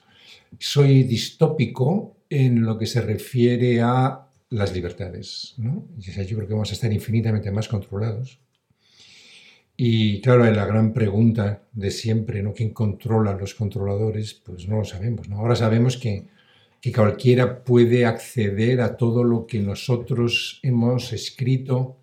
Soy 0.58 1.04
distópico 1.04 2.16
en 2.28 2.62
lo 2.62 2.78
que 2.78 2.86
se 2.86 3.00
refiere 3.00 3.80
a 3.80 4.26
las 4.50 4.74
libertades. 4.74 5.54
¿no? 5.58 5.86
Yo 5.98 6.36
creo 6.36 6.48
que 6.48 6.54
vamos 6.54 6.70
a 6.70 6.74
estar 6.74 6.92
infinitamente 6.92 7.50
más 7.50 7.68
controlados 7.68 8.38
y 9.82 10.20
claro, 10.20 10.44
la 10.44 10.66
gran 10.66 10.92
pregunta 10.92 11.62
de 11.72 11.90
siempre, 11.90 12.42
¿no? 12.42 12.52
¿Quién 12.52 12.68
controla 12.68 13.30
a 13.30 13.38
los 13.38 13.54
controladores? 13.54 14.34
Pues 14.34 14.68
no 14.68 14.76
lo 14.76 14.84
sabemos. 14.84 15.30
¿no? 15.30 15.38
Ahora 15.38 15.56
sabemos 15.56 15.96
que, 15.96 16.26
que 16.82 16.92
cualquiera 16.92 17.64
puede 17.64 18.04
acceder 18.04 18.82
a 18.82 18.98
todo 18.98 19.24
lo 19.24 19.46
que 19.46 19.58
nosotros 19.60 20.60
hemos 20.62 21.14
escrito 21.14 21.96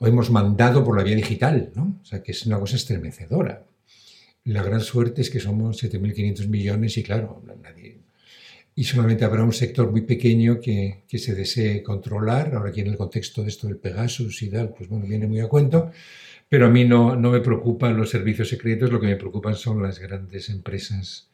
o 0.00 0.06
hemos 0.08 0.32
mandado 0.32 0.82
por 0.82 0.96
la 0.96 1.04
vía 1.04 1.14
digital, 1.14 1.70
¿no? 1.76 2.00
O 2.02 2.04
sea, 2.04 2.24
que 2.24 2.32
es 2.32 2.44
una 2.44 2.58
cosa 2.58 2.74
estremecedora. 2.74 3.62
La 4.44 4.62
gran 4.62 4.80
suerte 4.80 5.22
es 5.22 5.30
que 5.30 5.40
somos 5.40 5.82
7.500 5.82 6.48
millones 6.48 6.96
y 6.98 7.02
claro, 7.02 7.42
nadie... 7.62 8.00
Y 8.76 8.82
solamente 8.82 9.24
habrá 9.24 9.44
un 9.44 9.52
sector 9.52 9.88
muy 9.88 10.00
pequeño 10.00 10.58
que, 10.60 11.04
que 11.06 11.18
se 11.18 11.36
desee 11.36 11.80
controlar. 11.84 12.56
Ahora 12.56 12.70
aquí 12.70 12.80
en 12.80 12.88
el 12.88 12.96
contexto 12.96 13.42
de 13.42 13.48
esto 13.48 13.68
del 13.68 13.76
Pegasus 13.76 14.42
y 14.42 14.50
tal, 14.50 14.74
pues 14.76 14.88
bueno, 14.88 15.06
viene 15.06 15.28
muy 15.28 15.38
a 15.38 15.46
cuento 15.46 15.92
pero 16.54 16.66
a 16.66 16.70
mí 16.70 16.84
no, 16.84 17.16
no 17.16 17.30
me 17.30 17.40
preocupan 17.40 17.96
los 17.96 18.10
servicios 18.10 18.48
secretos, 18.48 18.92
lo 18.92 19.00
que 19.00 19.08
me 19.08 19.16
preocupan 19.16 19.56
son 19.56 19.82
las 19.82 19.98
grandes 19.98 20.48
empresas 20.50 21.28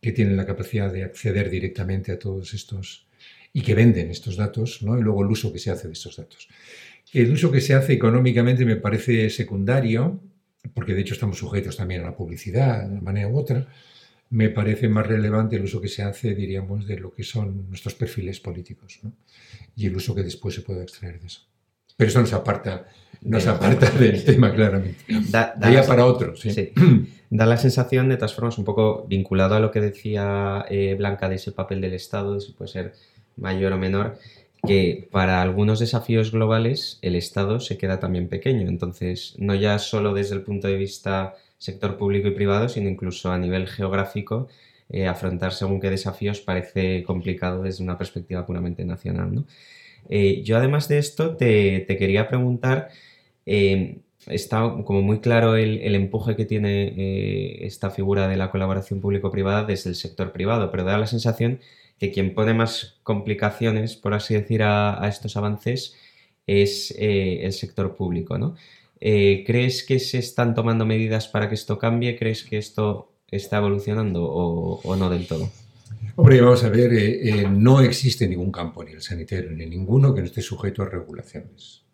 que 0.00 0.12
tienen 0.12 0.36
la 0.36 0.44
capacidad 0.44 0.92
de 0.92 1.04
acceder 1.04 1.48
directamente 1.50 2.12
a 2.12 2.18
todos 2.18 2.54
estos 2.54 3.06
y 3.52 3.62
que 3.62 3.74
venden 3.74 4.10
estos 4.10 4.36
datos, 4.36 4.82
¿no? 4.82 4.98
y 4.98 5.02
luego 5.02 5.24
el 5.24 5.30
uso 5.30 5.52
que 5.52 5.58
se 5.58 5.70
hace 5.70 5.88
de 5.88 5.94
estos 5.94 6.16
datos. 6.16 6.48
El 7.14 7.32
uso 7.32 7.50
que 7.50 7.62
se 7.62 7.72
hace 7.72 7.94
económicamente 7.94 8.66
me 8.66 8.76
parece 8.76 9.30
secundario, 9.30 10.20
porque 10.74 10.94
de 10.94 11.00
hecho 11.00 11.14
estamos 11.14 11.38
sujetos 11.38 11.76
también 11.76 12.02
a 12.02 12.04
la 12.04 12.16
publicidad 12.16 12.82
de 12.82 12.92
una 12.92 13.00
manera 13.00 13.28
u 13.28 13.38
otra, 13.38 13.68
me 14.30 14.50
parece 14.50 14.88
más 14.88 15.06
relevante 15.06 15.56
el 15.56 15.64
uso 15.64 15.80
que 15.80 15.88
se 15.88 16.02
hace, 16.02 16.34
diríamos, 16.34 16.86
de 16.86 16.98
lo 16.98 17.14
que 17.14 17.24
son 17.24 17.68
nuestros 17.68 17.94
perfiles 17.94 18.40
políticos 18.40 19.00
y 19.74 19.86
el 19.86 19.96
uso 19.96 20.14
que 20.14 20.22
después 20.22 20.54
se 20.54 20.62
puede 20.62 20.82
extraer 20.82 21.20
de 21.20 21.26
eso. 21.28 21.42
Pero 21.96 22.10
eso 22.10 22.20
nos 22.20 22.32
aparta, 22.32 22.86
nos 23.22 23.46
aparta 23.46 23.90
del 23.90 24.24
tema 24.24 24.54
claramente. 24.54 24.98
Da, 25.30 25.54
para 25.86 26.06
otro. 26.06 26.36
Sí. 26.36 26.72
Da 27.30 27.44
la 27.44 27.56
sensación, 27.56 28.08
de 28.08 28.16
todas 28.16 28.34
formas, 28.34 28.56
un 28.56 28.64
poco 28.64 29.04
vinculado 29.08 29.54
a 29.54 29.60
lo 29.60 29.70
que 29.70 29.80
decía 29.80 30.64
eh, 30.70 30.94
Blanca 30.96 31.28
de 31.28 31.34
ese 31.34 31.52
papel 31.52 31.80
del 31.80 31.94
Estado, 31.94 32.34
de 32.34 32.40
si 32.40 32.52
puede 32.52 32.70
ser 32.70 32.92
mayor 33.36 33.72
o 33.72 33.78
menor, 33.78 34.18
que 34.66 35.08
para 35.10 35.40
algunos 35.42 35.78
desafíos 35.78 36.32
globales 36.32 36.98
el 37.02 37.14
Estado 37.14 37.60
se 37.60 37.78
queda 37.78 38.00
también 38.00 38.28
pequeño. 38.28 38.68
Entonces, 38.68 39.34
no 39.38 39.54
ya 39.54 39.78
solo 39.78 40.14
desde 40.14 40.34
el 40.34 40.42
punto 40.42 40.68
de 40.68 40.76
vista 40.76 41.34
sector 41.58 41.96
público 41.96 42.28
y 42.28 42.32
privado, 42.32 42.68
sino 42.68 42.88
incluso 42.88 43.30
a 43.30 43.38
nivel 43.38 43.66
geográfico, 43.66 44.48
eh, 44.88 45.06
afrontar 45.06 45.52
según 45.52 45.80
qué 45.80 45.90
desafíos 45.90 46.40
parece 46.40 47.02
complicado 47.02 47.62
desde 47.62 47.84
una 47.84 47.98
perspectiva 47.98 48.46
puramente 48.46 48.84
nacional. 48.84 49.44
Eh, 50.08 50.42
yo 50.42 50.56
además 50.56 50.88
de 50.88 50.98
esto 50.98 51.36
te, 51.36 51.84
quería 51.86 52.28
preguntar, 52.28 52.88
eh, 53.44 53.98
está 54.30 54.60
como 54.84 55.02
muy 55.02 55.20
claro 55.20 55.56
el, 55.56 55.94
empuje 55.94 56.36
que 56.36 56.44
tiene 56.44 57.64
esta 57.66 57.90
figura 57.90 58.28
de 58.28 58.36
la 58.36 58.50
colaboración 58.50 59.00
público-privada 59.00 59.64
desde 59.64 59.90
el 59.90 59.96
sector 59.96 60.32
privado, 60.32 60.70
pero 60.70 60.84
da 60.84 60.98
la 60.98 61.06
sensación 61.06 61.60
que 61.98 62.12
quien 62.12 62.34
pone 62.34 62.54
más 62.54 62.98
complicaciones, 63.02 63.96
por 63.96 64.14
así 64.14 64.34
decir, 64.34 64.62
a, 64.62 65.00
estos 65.08 65.36
avances 65.36 65.96
es 66.46 66.94
el 66.98 67.52
sector 67.52 67.96
público. 67.96 68.38
¿no? 68.38 68.54
Eh, 69.00 69.44
¿Crees 69.46 69.84
que 69.84 69.98
se 69.98 70.18
están 70.18 70.54
tomando 70.54 70.84
medidas 70.84 71.28
para 71.28 71.48
que 71.48 71.54
esto 71.54 71.78
cambie? 71.78 72.18
¿Crees 72.18 72.44
que 72.44 72.58
esto 72.58 73.12
está 73.30 73.58
evolucionando 73.58 74.24
o, 74.24 74.96
no 74.96 75.10
del 75.10 75.26
todo? 75.26 75.50
Hombre, 76.16 76.40
vamos 76.40 76.64
a 76.64 76.68
ver, 76.68 76.92
eh, 76.92 77.28
eh, 77.28 77.48
no 77.48 77.80
existe 77.80 78.26
ningún 78.26 78.50
campo, 78.50 78.82
ni 78.82 78.92
el 78.92 79.02
sanitario, 79.02 79.50
ni 79.52 79.66
ninguno 79.66 80.14
que 80.14 80.20
no 80.20 80.26
esté 80.26 80.42
sujeto 80.42 80.82
a 80.82 80.88
regulaciones. 80.88 81.84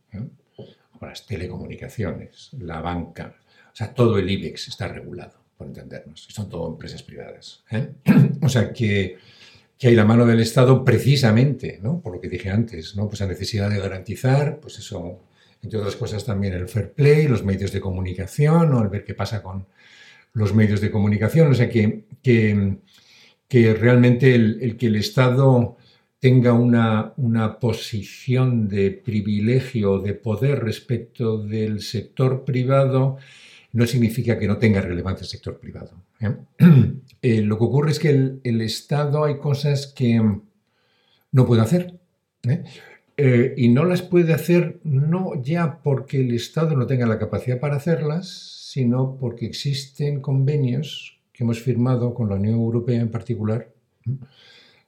Las 1.00 1.26
telecomunicaciones, 1.26 2.50
la 2.58 2.80
banca, 2.80 3.34
o 3.74 3.76
sea, 3.76 3.92
todo 3.92 4.18
el 4.18 4.30
IBEX 4.30 4.68
está 4.68 4.86
regulado, 4.86 5.32
por 5.56 5.66
entendernos. 5.66 6.28
Son 6.30 6.48
todo 6.48 6.68
empresas 6.68 7.02
privadas. 7.02 7.64
o 8.40 8.48
sea, 8.48 8.72
que, 8.72 9.18
que, 9.76 9.88
hay 9.88 9.96
la 9.96 10.04
mano 10.04 10.24
del 10.24 10.40
Estado 10.40 10.84
precisamente, 10.84 11.80
¿no? 11.82 12.00
por 12.00 12.14
lo 12.14 12.20
que 12.20 12.28
dije 12.28 12.50
antes, 12.50 12.94
¿no? 12.94 13.08
pues 13.08 13.20
la 13.20 13.26
necesidad 13.26 13.68
de 13.68 13.80
garantizar, 13.80 14.60
pues 14.60 14.78
eso, 14.78 15.20
entre 15.60 15.80
otras 15.80 15.96
cosas 15.96 16.24
también 16.24 16.54
el 16.54 16.68
fair 16.68 16.92
play, 16.92 17.26
los 17.26 17.42
medios 17.42 17.72
de 17.72 17.80
comunicación, 17.80 18.72
o 18.74 18.82
el 18.82 18.88
ver 18.88 19.04
qué 19.04 19.14
pasa 19.14 19.42
con 19.42 19.66
los 20.34 20.54
medios 20.54 20.80
de 20.80 20.92
comunicación, 20.92 21.50
o 21.50 21.54
sea, 21.54 21.68
que, 21.68 22.04
que, 22.22 23.74
realmente 23.74 24.34
el, 24.34 24.76
que 24.76 24.86
el 24.86 24.96
Estado 24.96 25.78
tenga 26.24 26.54
una, 26.54 27.12
una 27.18 27.58
posición 27.58 28.66
de 28.66 28.92
privilegio, 28.92 29.98
de 29.98 30.14
poder 30.14 30.64
respecto 30.64 31.36
del 31.36 31.82
sector 31.82 32.46
privado, 32.46 33.18
no 33.72 33.86
significa 33.86 34.38
que 34.38 34.48
no 34.48 34.56
tenga 34.56 34.80
relevancia 34.80 35.24
el 35.24 35.28
sector 35.28 35.58
privado. 35.58 35.92
¿eh? 36.20 36.34
Eh, 37.20 37.40
lo 37.40 37.56
que 37.58 37.64
ocurre 37.64 37.90
es 37.90 37.98
que 37.98 38.08
el, 38.10 38.40
el, 38.44 38.60
Estado 38.60 39.24
hay 39.24 39.38
cosas 39.38 39.86
que 39.86 40.20
no 41.32 41.46
puede 41.46 41.62
hacer. 41.62 41.98
Eh, 43.16 43.54
y 43.56 43.68
no 43.68 43.84
las 43.84 44.02
puede 44.02 44.34
hacer 44.34 44.80
no 44.82 45.42
ya 45.42 45.82
porque 45.82 46.20
el 46.20 46.34
Estado 46.34 46.76
no 46.76 46.86
tenga 46.86 47.06
la 47.06 47.18
capacidad 47.18 47.60
para 47.60 47.76
hacerlas, 47.76 48.28
sino 48.72 49.16
porque 49.18 49.46
existen 49.46 50.20
convenios 50.20 51.18
que 51.32 51.44
hemos 51.44 51.60
firmado 51.60 52.14
con 52.14 52.28
la 52.28 52.36
Unión 52.36 52.56
Europea 52.56 53.00
en 53.00 53.10
particular 53.10 53.72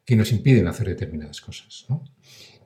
que 0.07 0.17
nos 0.17 0.33
impiden 0.33 0.69
hacer 0.69 0.87
determinadas 0.87 1.41
cosas 1.43 1.85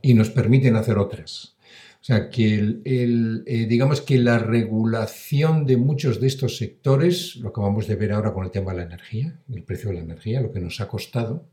y 0.03 0.15
nos 0.15 0.31
permiten 0.31 0.77
hacer 0.77 0.99
otras. 0.99 1.57
O 2.01 2.05
sea, 2.05 2.31
que 2.31 2.55
el, 2.55 3.43
eh, 3.47 3.67
digamos 3.69 4.01
que 4.01 4.19
la 4.19 4.39
regulación 4.39 5.67
de 5.67 5.77
muchos 5.77 6.21
de 6.21 6.29
estos 6.29 6.57
sectores, 6.57 7.37
lo 7.37 7.51
acabamos 7.51 7.87
de 7.87 7.97
ver 7.97 8.13
ahora 8.13 8.33
con 8.33 8.45
el 8.45 8.51
tema 8.51 8.73
de 8.73 8.79
la 8.79 8.85
energía, 8.85 9.39
el 9.53 9.63
precio 9.63 9.91
de 9.91 9.97
la 9.97 10.03
energía, 10.03 10.41
lo 10.41 10.51
que 10.53 10.61
nos 10.61 10.81
ha 10.81 10.89
costado 10.89 11.45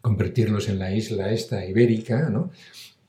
convertirlos 0.00 0.68
en 0.68 0.78
la 0.78 0.94
isla 0.94 1.32
esta 1.32 1.66
ibérica, 1.66 2.30
¿no? 2.30 2.50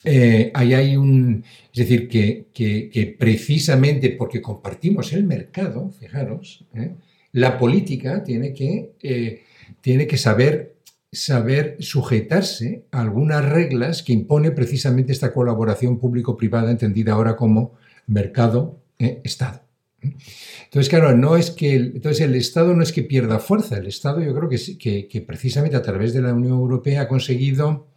Eh, 0.04 0.52
ahí 0.56 0.74
hay 0.74 0.98
un, 0.98 1.44
es 1.72 1.88
decir, 1.88 2.10
que, 2.10 3.16
precisamente 3.18 4.10
porque 4.10 4.42
compartimos 4.42 5.14
el 5.14 5.24
mercado, 5.24 5.92
fijaros, 5.92 6.66
¿eh? 6.74 6.96
la 7.34 7.58
política 7.60 8.24
tiene 8.24 8.52
que, 8.54 9.44
tiene 9.80 10.08
que 10.08 10.18
saber, 10.18 10.76
saber 11.12 11.76
sujetarse 11.80 12.86
a 12.92 13.02
algunas 13.02 13.44
reglas 13.44 14.02
que 14.02 14.14
impone 14.14 14.52
precisamente 14.52 15.12
esta 15.12 15.34
colaboración 15.34 16.00
público-privada, 16.00 16.72
entendida 16.72 17.14
ahora 17.14 17.36
como 17.36 17.74
mercado-estado. 18.08 19.66
Entonces, 20.02 20.90
claro, 20.90 21.16
no 21.16 21.36
es 21.36 21.52
que 21.52 21.76
el, 21.76 21.92
entonces 21.96 22.22
el 22.22 22.36
Estado 22.36 22.74
no 22.74 22.82
es 22.82 22.92
que 22.92 23.04
pierda 23.04 23.40
fuerza, 23.40 23.78
el 23.78 23.88
Estado 23.88 24.22
yo 24.22 24.34
creo 24.34 24.50
que, 24.50 25.08
que 25.08 25.22
precisamente 25.22 25.78
a 25.78 25.82
través 25.82 26.14
de 26.14 26.22
la 26.22 26.34
Unión 26.34 26.54
Europea 26.54 27.02
ha 27.02 27.08
conseguido 27.08 27.88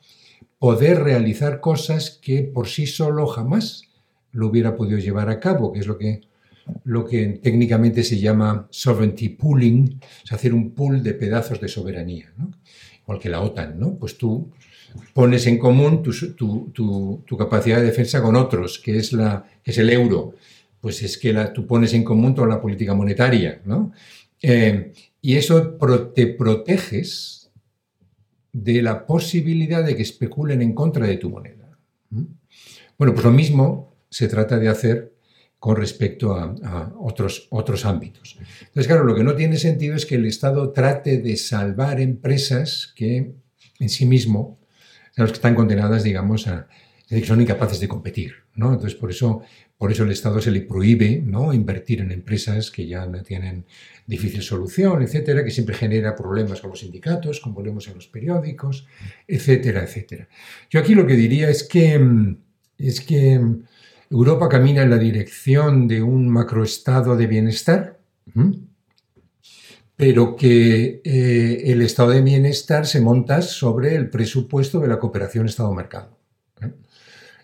poder 0.58 1.02
realizar 1.02 1.60
cosas 1.60 2.18
que 2.22 2.42
por 2.42 2.68
sí 2.68 2.86
solo 2.86 3.26
jamás 3.26 3.84
lo 4.32 4.48
hubiera 4.48 4.76
podido 4.76 4.98
llevar 4.98 5.30
a 5.30 5.40
cabo, 5.40 5.72
que 5.72 5.80
es 5.80 5.86
lo 5.86 5.96
que, 5.96 6.22
lo 6.84 7.06
que 7.06 7.26
técnicamente 7.42 8.02
se 8.02 8.18
llama 8.18 8.66
sovereignty 8.70 9.30
pooling, 9.30 10.00
es 10.24 10.32
hacer 10.32 10.52
un 10.52 10.72
pool 10.72 11.02
de 11.02 11.14
pedazos 11.14 11.60
de 11.60 11.68
soberanía. 11.68 12.32
Igual 13.04 13.18
que 13.18 13.28
la 13.28 13.40
OTAN, 13.40 13.78
¿no? 13.78 13.94
Pues 13.94 14.18
tú 14.18 14.50
pones 15.12 15.46
en 15.46 15.58
común 15.58 16.02
tu, 16.02 17.36
capacidad 17.38 17.78
de 17.78 17.86
defensa 17.86 18.22
con 18.22 18.36
otros, 18.36 18.78
que 18.78 18.96
es, 18.96 19.12
el 19.12 19.90
euro, 19.90 20.34
pues 20.80 21.02
es 21.02 21.18
que 21.18 21.32
tú 21.54 21.66
pones 21.66 21.92
en 21.94 22.04
común 22.04 22.34
toda 22.34 22.48
la 22.48 22.60
política 22.60 22.94
monetaria, 22.94 23.60
¿no? 23.64 23.92
Eh, 24.40 24.92
y 25.20 25.36
eso 25.36 25.78
te 26.14 26.26
proteges 26.26 27.50
de 28.52 28.82
la 28.82 29.06
posibilidad 29.06 29.84
de 29.84 29.96
que 29.96 30.02
especulen 30.02 30.62
en 30.62 30.74
contra 30.74 31.06
de 31.06 31.16
tu 31.16 31.30
moneda. 31.30 31.76
Bueno, 32.98 33.14
pues 33.14 33.24
lo 33.24 33.32
mismo 33.32 33.96
se 34.10 34.28
trata 34.28 34.58
de 34.58 34.68
hacer 34.68 35.13
con 35.64 35.76
respecto 35.76 36.34
a, 36.34 36.92
otros, 37.00 37.46
otros 37.48 37.86
ámbitos. 37.86 38.36
Entonces, 38.38 38.86
claro, 38.86 39.02
lo 39.02 39.14
que 39.14 39.24
no 39.24 39.34
tiene 39.34 39.56
sentido 39.56 39.96
es 39.96 40.04
que 40.04 40.16
el 40.16 40.26
Estado 40.26 40.72
trate 40.72 41.16
de 41.16 41.38
salvar 41.38 42.02
empresas 42.02 42.92
que 42.94 43.32
en 43.80 43.88
sí 43.88 44.04
mismo, 44.04 44.58
que 45.16 45.22
están 45.22 45.54
condenadas, 45.54 46.04
digamos, 46.04 46.48
a, 46.48 46.68
que 47.08 47.24
son 47.24 47.40
incapaces 47.40 47.80
de 47.80 47.88
competir. 47.88 48.34
¿no? 48.54 48.74
Entonces, 48.74 48.94
por 48.94 49.10
eso, 49.10 49.40
por 49.78 49.90
eso 49.90 50.04
el 50.04 50.10
Estado 50.10 50.38
se 50.42 50.50
le 50.50 50.60
prohíbe 50.60 51.22
¿no? 51.24 51.54
invertir 51.54 52.02
en 52.02 52.12
empresas 52.12 52.70
que 52.70 52.86
ya 52.86 53.06
no 53.06 53.22
tienen 53.22 53.64
difícil 54.06 54.42
solución, 54.42 55.00
etcétera, 55.00 55.42
que 55.42 55.50
siempre 55.50 55.74
genera 55.74 56.14
problemas 56.14 56.60
con 56.60 56.72
los 56.72 56.80
sindicatos, 56.80 57.40
como 57.40 57.62
leemos 57.62 57.88
en 57.88 57.94
los 57.94 58.06
periódicos, 58.06 58.86
etcétera, 59.26 59.84
etcétera. 59.84 60.28
Yo 60.68 60.80
aquí 60.80 60.94
lo 60.94 61.06
que 61.06 61.14
diría 61.14 61.48
es 61.48 61.64
que, 61.64 62.36
es 62.76 63.00
que 63.00 63.40
Europa 64.14 64.48
camina 64.48 64.82
en 64.82 64.90
la 64.90 64.98
dirección 64.98 65.88
de 65.88 66.00
un 66.00 66.28
macroestado 66.28 67.16
de 67.16 67.26
bienestar, 67.26 67.98
pero 69.96 70.36
que 70.36 71.02
eh, 71.04 71.62
el 71.72 71.82
estado 71.82 72.10
de 72.10 72.22
bienestar 72.22 72.86
se 72.86 73.00
monta 73.00 73.42
sobre 73.42 73.96
el 73.96 74.08
presupuesto 74.10 74.78
de 74.78 74.86
la 74.86 75.00
cooperación 75.00 75.46
Estado-Mercado. 75.46 76.16
¿eh? 76.62 76.70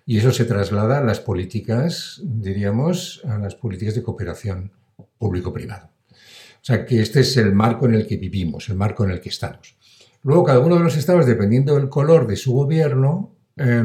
Y 0.06 0.18
eso 0.18 0.30
se 0.30 0.44
traslada 0.44 0.98
a 0.98 1.04
las 1.04 1.18
políticas, 1.18 2.20
diríamos, 2.22 3.20
a 3.24 3.36
las 3.38 3.56
políticas 3.56 3.96
de 3.96 4.04
cooperación 4.04 4.70
público-privado. 5.18 5.90
O 6.12 6.64
sea, 6.64 6.86
que 6.86 7.02
este 7.02 7.20
es 7.20 7.36
el 7.36 7.52
marco 7.52 7.86
en 7.86 7.94
el 7.94 8.06
que 8.06 8.16
vivimos, 8.16 8.68
el 8.68 8.76
marco 8.76 9.04
en 9.04 9.10
el 9.10 9.20
que 9.20 9.30
estamos. 9.30 9.76
Luego, 10.22 10.44
cada 10.44 10.60
uno 10.60 10.76
de 10.76 10.84
los 10.84 10.96
estados, 10.96 11.26
dependiendo 11.26 11.74
del 11.74 11.88
color 11.88 12.28
de 12.28 12.36
su 12.36 12.52
gobierno, 12.52 13.34
eh, 13.56 13.82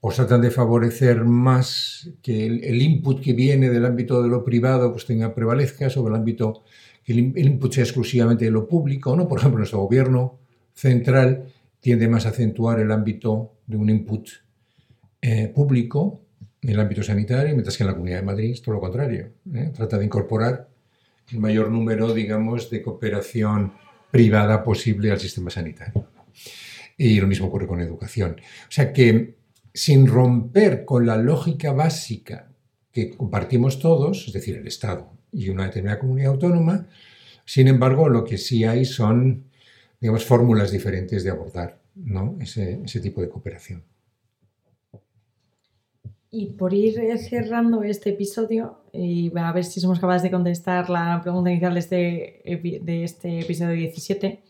pues 0.00 0.16
tratan 0.16 0.40
de 0.40 0.50
favorecer 0.50 1.24
más 1.24 2.10
que 2.22 2.46
el, 2.46 2.80
input 2.80 3.20
que 3.20 3.34
viene 3.34 3.68
del 3.68 3.84
ámbito 3.84 4.22
de 4.22 4.28
lo 4.28 4.42
privado 4.44 4.92
pues 4.92 5.04
tenga 5.04 5.34
prevalezca 5.34 5.90
sobre 5.90 6.14
el 6.14 6.20
ámbito, 6.20 6.64
que 7.04 7.12
el, 7.12 7.18
input 7.36 7.72
sea 7.72 7.84
exclusivamente 7.84 8.46
de 8.46 8.50
lo 8.50 8.66
público. 8.66 9.14
¿no? 9.14 9.28
Por 9.28 9.38
ejemplo, 9.38 9.58
nuestro 9.58 9.80
gobierno 9.80 10.38
central 10.72 11.44
tiende 11.80 12.08
más 12.08 12.24
a 12.24 12.30
acentuar 12.30 12.80
el 12.80 12.90
ámbito 12.92 13.52
de 13.66 13.76
un 13.76 13.90
input 13.90 14.26
eh, 15.20 15.52
público 15.54 16.22
en 16.62 16.70
el 16.70 16.80
ámbito 16.80 17.02
sanitario, 17.02 17.52
mientras 17.52 17.76
que 17.76 17.82
en 17.82 17.88
la 17.88 17.94
Comunidad 17.94 18.20
de 18.20 18.26
Madrid 18.26 18.52
es 18.52 18.62
todo 18.62 18.76
lo 18.76 18.80
contrario. 18.80 19.32
¿eh? 19.54 19.70
Trata 19.74 19.98
de 19.98 20.04
incorporar 20.06 20.68
el 21.30 21.40
mayor 21.40 21.70
número, 21.70 22.14
digamos, 22.14 22.70
de 22.70 22.82
cooperación 22.82 23.74
privada 24.10 24.64
posible 24.64 25.10
al 25.10 25.20
sistema 25.20 25.50
sanitario. 25.50 26.06
Y 26.96 27.20
lo 27.20 27.26
mismo 27.26 27.46
ocurre 27.46 27.66
con 27.66 27.80
educación. 27.80 28.36
O 28.38 28.70
sea 28.70 28.92
que 28.92 29.39
sin 29.72 30.06
romper 30.06 30.84
con 30.84 31.06
la 31.06 31.16
lógica 31.16 31.72
básica 31.72 32.50
que 32.92 33.10
compartimos 33.10 33.78
todos, 33.78 34.26
es 34.26 34.32
decir, 34.32 34.56
el 34.56 34.66
Estado 34.66 35.12
y 35.32 35.48
una 35.48 35.64
determinada 35.64 36.00
comunidad 36.00 36.32
autónoma, 36.32 36.88
sin 37.44 37.68
embargo, 37.68 38.08
lo 38.08 38.24
que 38.24 38.38
sí 38.38 38.64
hay 38.64 38.84
son 38.84 39.50
digamos, 40.00 40.24
fórmulas 40.24 40.72
diferentes 40.72 41.22
de 41.24 41.30
abordar 41.30 41.78
ese, 42.40 43.00
tipo 43.00 43.20
de 43.20 43.28
cooperación. 43.28 43.84
Y 46.30 46.52
por 46.52 46.72
ir 46.72 47.18
cerrando 47.18 47.82
este 47.82 48.10
episodio 48.10 48.84
y 48.92 49.36
a 49.36 49.52
ver 49.52 49.64
si 49.64 49.80
somos 49.80 49.98
capaces 49.98 50.22
de 50.22 50.30
contestar 50.30 50.88
la 50.88 51.20
pregunta 51.22 51.50
inicial 51.50 51.74
de 51.74 51.80
este, 51.80 53.04
este 53.04 53.40
episodio 53.40 53.74
17, 53.74 54.42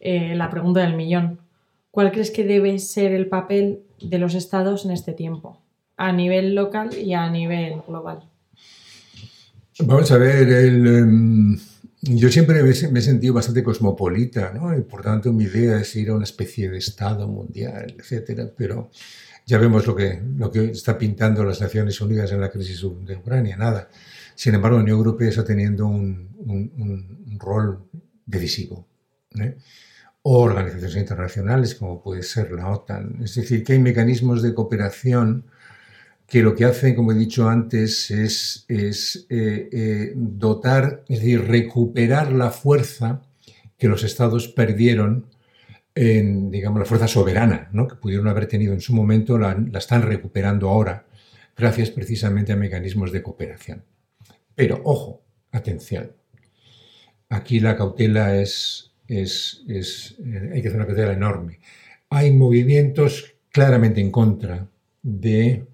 eh, 0.00 0.34
la 0.34 0.50
pregunta 0.50 0.80
del 0.80 0.96
millón. 0.96 1.40
¿Cuál 1.90 2.12
crees 2.12 2.30
que 2.30 2.44
debe 2.44 2.78
ser 2.78 3.12
el 3.12 3.28
papel 3.28 3.82
de 4.00 4.18
los 4.18 4.34
estados 4.34 4.84
en 4.84 4.90
este 4.92 5.12
tiempo, 5.12 5.62
a 5.96 6.12
nivel 6.12 6.54
local 6.54 6.96
y 6.96 7.14
a 7.14 7.28
nivel 7.30 7.80
global? 7.86 8.28
Vamos 9.80 10.10
a 10.10 10.18
ver, 10.18 10.48
el, 10.48 10.86
em, 10.86 11.58
yo 12.02 12.28
siempre 12.28 12.62
me, 12.62 12.70
he 12.70 13.02
sentido 13.02 13.34
bastante 13.34 13.62
cosmopolita, 13.62 14.52
¿no? 14.52 14.76
Y 14.76 14.82
por 14.82 15.02
tanto 15.02 15.32
mi 15.32 15.44
idea 15.44 15.80
es 15.80 15.94
ir 15.96 16.10
a 16.10 16.14
una 16.14 16.24
especie 16.24 16.68
de 16.68 16.78
Estado 16.78 17.26
mundial, 17.26 17.94
etcétera, 17.98 18.50
pero 18.56 18.90
ya 19.46 19.58
vemos 19.58 19.86
lo 19.86 19.96
que, 19.96 20.20
lo 20.36 20.50
que 20.50 20.66
está 20.66 20.98
pintando 20.98 21.42
las 21.42 21.60
Naciones 21.60 22.00
Unidas 22.00 22.30
en 22.32 22.40
la 22.40 22.50
crisis 22.50 22.84
de 23.06 23.16
Ucrania, 23.16 23.56
nada. 23.56 23.88
Sin 24.34 24.54
embargo, 24.54 24.76
la 24.76 24.84
Unión 24.84 24.98
Europea 24.98 25.30
está 25.30 25.44
teniendo 25.44 25.86
un, 25.86 26.28
un, 26.46 27.38
rol 27.40 27.84
decisivo. 28.26 28.86
¿eh? 29.40 29.56
O 30.30 30.40
organizaciones 30.40 30.96
internacionales, 30.96 31.74
como 31.74 32.02
puede 32.02 32.22
ser 32.22 32.52
la 32.52 32.68
OTAN. 32.70 33.16
Es 33.22 33.34
decir, 33.36 33.64
que 33.64 33.72
hay 33.72 33.78
mecanismos 33.78 34.42
de 34.42 34.52
cooperación 34.52 35.46
que 36.26 36.42
lo 36.42 36.54
que 36.54 36.66
hacen, 36.66 36.94
como 36.94 37.12
he 37.12 37.14
dicho 37.14 37.48
antes, 37.48 38.10
es, 38.10 38.66
eh, 38.68 38.92
eh, 39.30 40.12
dotar, 40.14 41.02
es 41.08 41.20
decir, 41.20 41.48
recuperar 41.48 42.30
la 42.30 42.50
fuerza 42.50 43.22
que 43.78 43.88
los 43.88 44.04
estados 44.04 44.48
perdieron 44.48 45.30
en, 45.94 46.50
digamos, 46.50 46.78
la 46.78 46.84
fuerza 46.84 47.08
soberana, 47.08 47.70
¿no? 47.72 47.88
que 47.88 47.96
pudieron 47.96 48.28
haber 48.28 48.48
tenido 48.48 48.74
en 48.74 48.82
su 48.82 48.94
momento, 48.94 49.38
la, 49.38 49.56
están 49.78 50.02
recuperando 50.02 50.68
ahora, 50.68 51.06
gracias 51.56 51.90
precisamente 51.90 52.52
a 52.52 52.56
mecanismos 52.56 53.12
de 53.12 53.22
cooperación. 53.22 53.82
Pero, 54.54 54.82
ojo, 54.84 55.22
atención, 55.52 56.12
aquí 57.30 57.60
la 57.60 57.78
cautela 57.78 58.36
es, 58.36 58.87
es, 59.08 59.64
eh, 59.68 60.50
hay 60.54 60.62
que 60.62 60.68
hacer 60.68 60.76
una 60.76 60.86
cautela 60.86 61.12
enorme. 61.12 61.58
Hay 62.10 62.30
movimientos 62.32 63.34
claramente 63.50 64.00
en 64.00 64.10
contra 64.10 64.68
de 65.02 65.64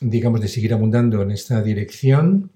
digamos, 0.00 0.40
de 0.40 0.48
seguir 0.48 0.72
abundando 0.72 1.22
en 1.22 1.30
esta 1.30 1.62
dirección, 1.62 2.50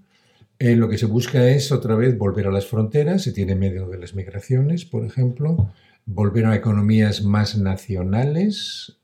eh, 0.58 0.76
lo 0.76 0.88
que 0.88 0.98
se 0.98 1.06
busca 1.06 1.48
es 1.48 1.72
otra 1.72 1.94
vez 1.94 2.16
volver 2.16 2.46
a 2.46 2.50
las 2.50 2.66
fronteras, 2.66 3.22
se 3.22 3.32
tiene 3.32 3.54
medio 3.54 3.88
de 3.88 3.98
las 3.98 4.14
migraciones, 4.14 4.84
por 4.84 5.04
ejemplo, 5.04 5.70
volver 6.06 6.46
a 6.46 6.56
economías 6.56 7.22
más 7.22 7.56
nacionales. 7.58 8.96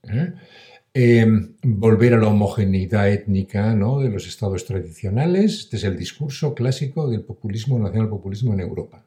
Eh, 0.92 1.24
volver 1.62 2.14
a 2.14 2.18
la 2.18 2.26
homogeneidad 2.26 3.08
étnica 3.08 3.76
¿no? 3.76 4.00
de 4.00 4.10
los 4.10 4.26
estados 4.26 4.64
tradicionales. 4.64 5.60
Este 5.60 5.76
es 5.76 5.84
el 5.84 5.96
discurso 5.96 6.52
clásico 6.52 7.08
del 7.08 7.22
populismo, 7.22 7.78
nacional 7.78 8.08
populismo 8.08 8.52
en 8.54 8.60
Europa. 8.60 9.04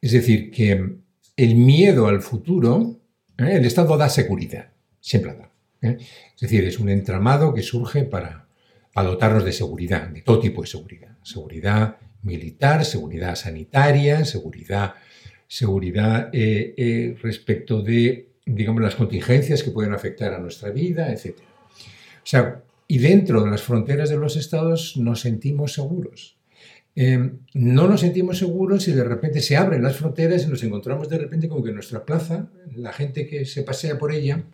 Es 0.00 0.12
decir, 0.12 0.50
que 0.50 0.96
el 1.36 1.54
miedo 1.54 2.06
al 2.06 2.20
futuro, 2.20 3.00
el 3.36 3.64
Estado 3.64 3.96
da 3.96 4.08
seguridad, 4.08 4.72
siempre 5.00 5.34
da. 5.34 5.50
¿eh? 5.82 5.96
Es 6.34 6.40
decir, 6.40 6.64
es 6.64 6.78
un 6.78 6.88
entramado 6.88 7.54
que 7.54 7.62
surge 7.62 8.04
para, 8.04 8.46
dotarnos 8.94 9.44
de 9.44 9.52
seguridad, 9.52 10.08
de 10.08 10.22
todo 10.22 10.40
tipo 10.40 10.62
de 10.62 10.66
seguridad. 10.66 11.16
Seguridad 11.22 11.96
militar, 12.22 12.84
seguridad 12.84 13.36
sanitaria, 13.36 14.24
seguridad, 14.24 14.94
seguridad 15.46 16.30
eh, 16.32 16.74
eh, 16.76 17.16
respecto 17.22 17.80
de, 17.80 18.30
digamos, 18.44 18.82
las 18.82 18.96
contingencias 18.96 19.62
que 19.62 19.70
pueden 19.70 19.92
afectar 19.92 20.34
a 20.34 20.40
nuestra 20.40 20.70
vida, 20.70 21.12
etc. 21.12 21.36
O 21.38 22.24
sea, 22.24 22.62
y 22.88 22.98
dentro 22.98 23.44
de 23.44 23.50
las 23.50 23.62
fronteras 23.62 24.10
de 24.10 24.16
los 24.16 24.36
estados 24.36 24.96
nos 24.96 25.20
sentimos 25.20 25.74
seguros. 25.74 26.37
No 27.54 27.86
nos 27.86 28.00
sentimos 28.00 28.38
seguros 28.38 28.82
si 28.82 28.92
de 28.92 29.04
repente 29.04 29.40
se 29.40 29.56
abren 29.56 29.82
las 29.82 29.96
fronteras 29.96 30.44
y 30.44 30.48
nos 30.48 30.62
encontramos 30.64 31.08
de 31.08 31.18
repente 31.18 31.48
como 31.48 31.62
que 31.62 31.70
nuestra 31.70 32.04
plaza, 32.04 32.50
la 32.74 32.92
gente 32.92 33.28
que 33.28 33.44
se 33.44 33.62
pasea 33.62 33.98
por 33.98 34.12
ella, 34.12 34.44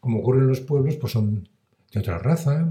como 0.00 0.20
ocurre 0.20 0.40
en 0.40 0.48
los 0.48 0.60
pueblos, 0.60 0.96
pues 0.96 1.12
son 1.12 1.48
de 1.92 2.00
otra 2.00 2.18
raza, 2.18 2.70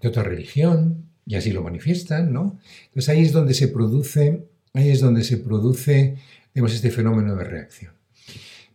de 0.00 0.08
otra 0.08 0.24
religión, 0.24 1.04
y 1.24 1.36
así 1.36 1.52
lo 1.52 1.62
manifiestan, 1.62 2.32
¿no? 2.32 2.58
Entonces 2.86 3.10
ahí 3.10 3.22
es 3.22 3.32
donde 3.32 3.54
se 3.54 3.68
produce, 3.68 4.44
ahí 4.72 4.90
es 4.90 5.00
donde 5.00 5.22
se 5.22 5.36
produce, 5.36 6.16
digamos, 6.54 6.74
este 6.74 6.90
fenómeno 6.90 7.36
de 7.36 7.44
reacción. 7.44 7.92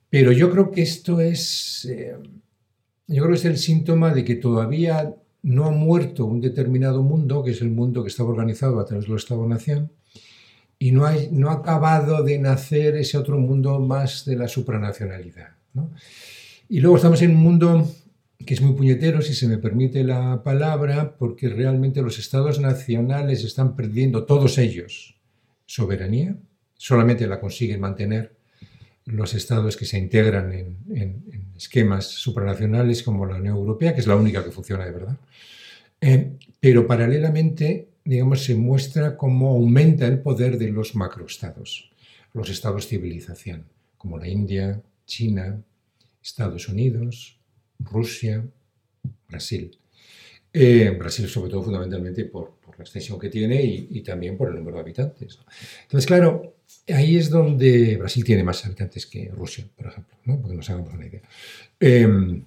Pero 0.10 0.32
yo 0.32 0.52
creo 0.52 0.72
que 0.72 0.84
esto 0.84 1.19
es, 1.19 1.86
eh, 1.86 2.15
yo 3.08 3.24
creo 3.24 3.30
que 3.30 3.39
es 3.39 3.46
el 3.46 3.58
síntoma 3.58 4.13
de 4.13 4.24
que 4.24 4.36
todavía 4.36 5.15
no 5.44 5.66
ha 5.66 5.72
muerto 5.72 6.26
un 6.26 6.42
determinado 6.42 7.04
mundo, 7.04 7.44
que 7.44 7.52
es 7.52 7.62
el 7.62 7.70
mundo 7.70 8.02
que 8.04 8.10
estaba 8.10 8.30
organizado 8.30 8.80
a 8.80 8.86
través 8.86 9.06
del 9.06 9.18
Estado-Nación, 9.18 9.92
y 10.80 10.92
no, 10.92 11.06
hay, 11.06 11.30
no 11.32 11.50
ha 11.50 11.54
acabado 11.54 12.24
de 12.24 12.40
nacer 12.40 12.96
ese 12.96 13.18
otro 13.18 13.38
mundo 13.38 13.80
más 13.80 14.26
de 14.26 14.36
la 14.36 14.48
supranacionalidad. 14.48 15.50
¿no? 15.74 15.92
Y 16.68 16.80
luego 16.80 16.96
estamos 16.96 17.22
en 17.22 17.32
un 17.32 17.44
mundo 17.44 17.88
que 18.46 18.54
es 18.54 18.62
muy 18.62 18.74
puñetero, 18.74 19.22
si 19.22 19.34
se 19.34 19.48
me 19.48 19.58
permite 19.58 20.04
la 20.04 20.44
palabra, 20.44 21.16
porque 21.18 21.50
realmente 21.50 22.02
los 22.02 22.20
estados 22.20 22.60
nacionales 22.60 23.44
están 23.44 23.76
perdiendo, 23.76 24.26
todos 24.26 24.58
ellos, 24.58 25.18
soberanía, 25.66 26.36
solamente 26.76 27.28
la 27.28 27.40
consiguen 27.40 27.80
mantener 27.80 28.36
los 29.06 29.34
estados 29.34 29.78
que 29.78 29.86
se 29.86 29.98
integran 29.98 30.54
en, 30.54 31.24
esquemas 31.56 32.08
supranacionales 32.08 33.04
como 33.04 33.26
la 33.26 33.36
Unión 33.36 33.56
Europea, 33.56 33.94
que 33.94 34.02
es 34.02 34.08
la 34.08 34.16
única 34.16 34.44
que 34.44 34.52
funciona 34.52 34.86
de 34.86 34.92
verdad. 34.92 35.18
Eh, 36.02 36.34
pero 36.60 36.88
paralelamente, 36.88 37.89
digamos, 38.04 38.44
se 38.44 38.56
muestra 38.56 39.16
cómo 39.16 39.50
aumenta 39.50 40.08
el 40.08 40.20
poder 40.20 40.58
de 40.58 40.70
los 40.70 40.96
macroestados, 40.96 41.92
los 42.34 42.50
estados 42.50 42.88
civilización, 42.88 43.66
como 43.98 44.18
la 44.18 44.28
India, 44.28 44.82
China, 45.06 45.62
Estados 46.22 46.68
Unidos, 46.68 47.38
Rusia, 47.80 48.44
Brasil. 49.30 49.78
Eh, 50.52 50.96
Brasil 50.98 51.28
sobre 51.28 51.50
todo 51.50 51.63
fundamentalmente 51.63 52.26
por, 52.26 52.54
la 52.78 52.84
extensión 52.84 53.20
que 53.20 53.30
tiene 53.30 53.63
y, 53.63 54.02
también 54.02 54.36
por 54.36 54.50
el 54.50 54.56
número 54.56 54.78
de 54.78 54.82
habitantes. 54.82 55.39
Entonces, 55.84 56.08
claro, 56.08 56.53
ahí 56.89 57.17
es 57.17 57.30
donde 57.30 57.97
Brasil 57.97 58.23
tiene 58.23 58.43
más 58.43 58.65
habitantes 58.65 59.06
que 59.06 59.30
Rusia, 59.30 59.65
por 59.76 59.88
ejemplo, 59.88 60.17
¿no? 60.26 60.41
porque 60.41 60.56
nos 60.56 60.69
hagamos 60.69 60.93
una 60.93 61.06
idea. 61.06 61.21
Em, 61.80 62.43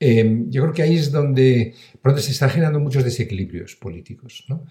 em, 0.00 0.50
yo 0.50 0.62
creo 0.62 0.74
que 0.74 0.82
ahí 0.82 0.96
es 0.96 1.10
donde 1.10 1.74
pronto 2.00 2.20
se 2.20 2.32
están 2.32 2.50
generando 2.50 2.80
muchos 2.80 3.04
desequilibrios 3.04 3.76
políticos. 3.76 4.44
¿no? 4.48 4.64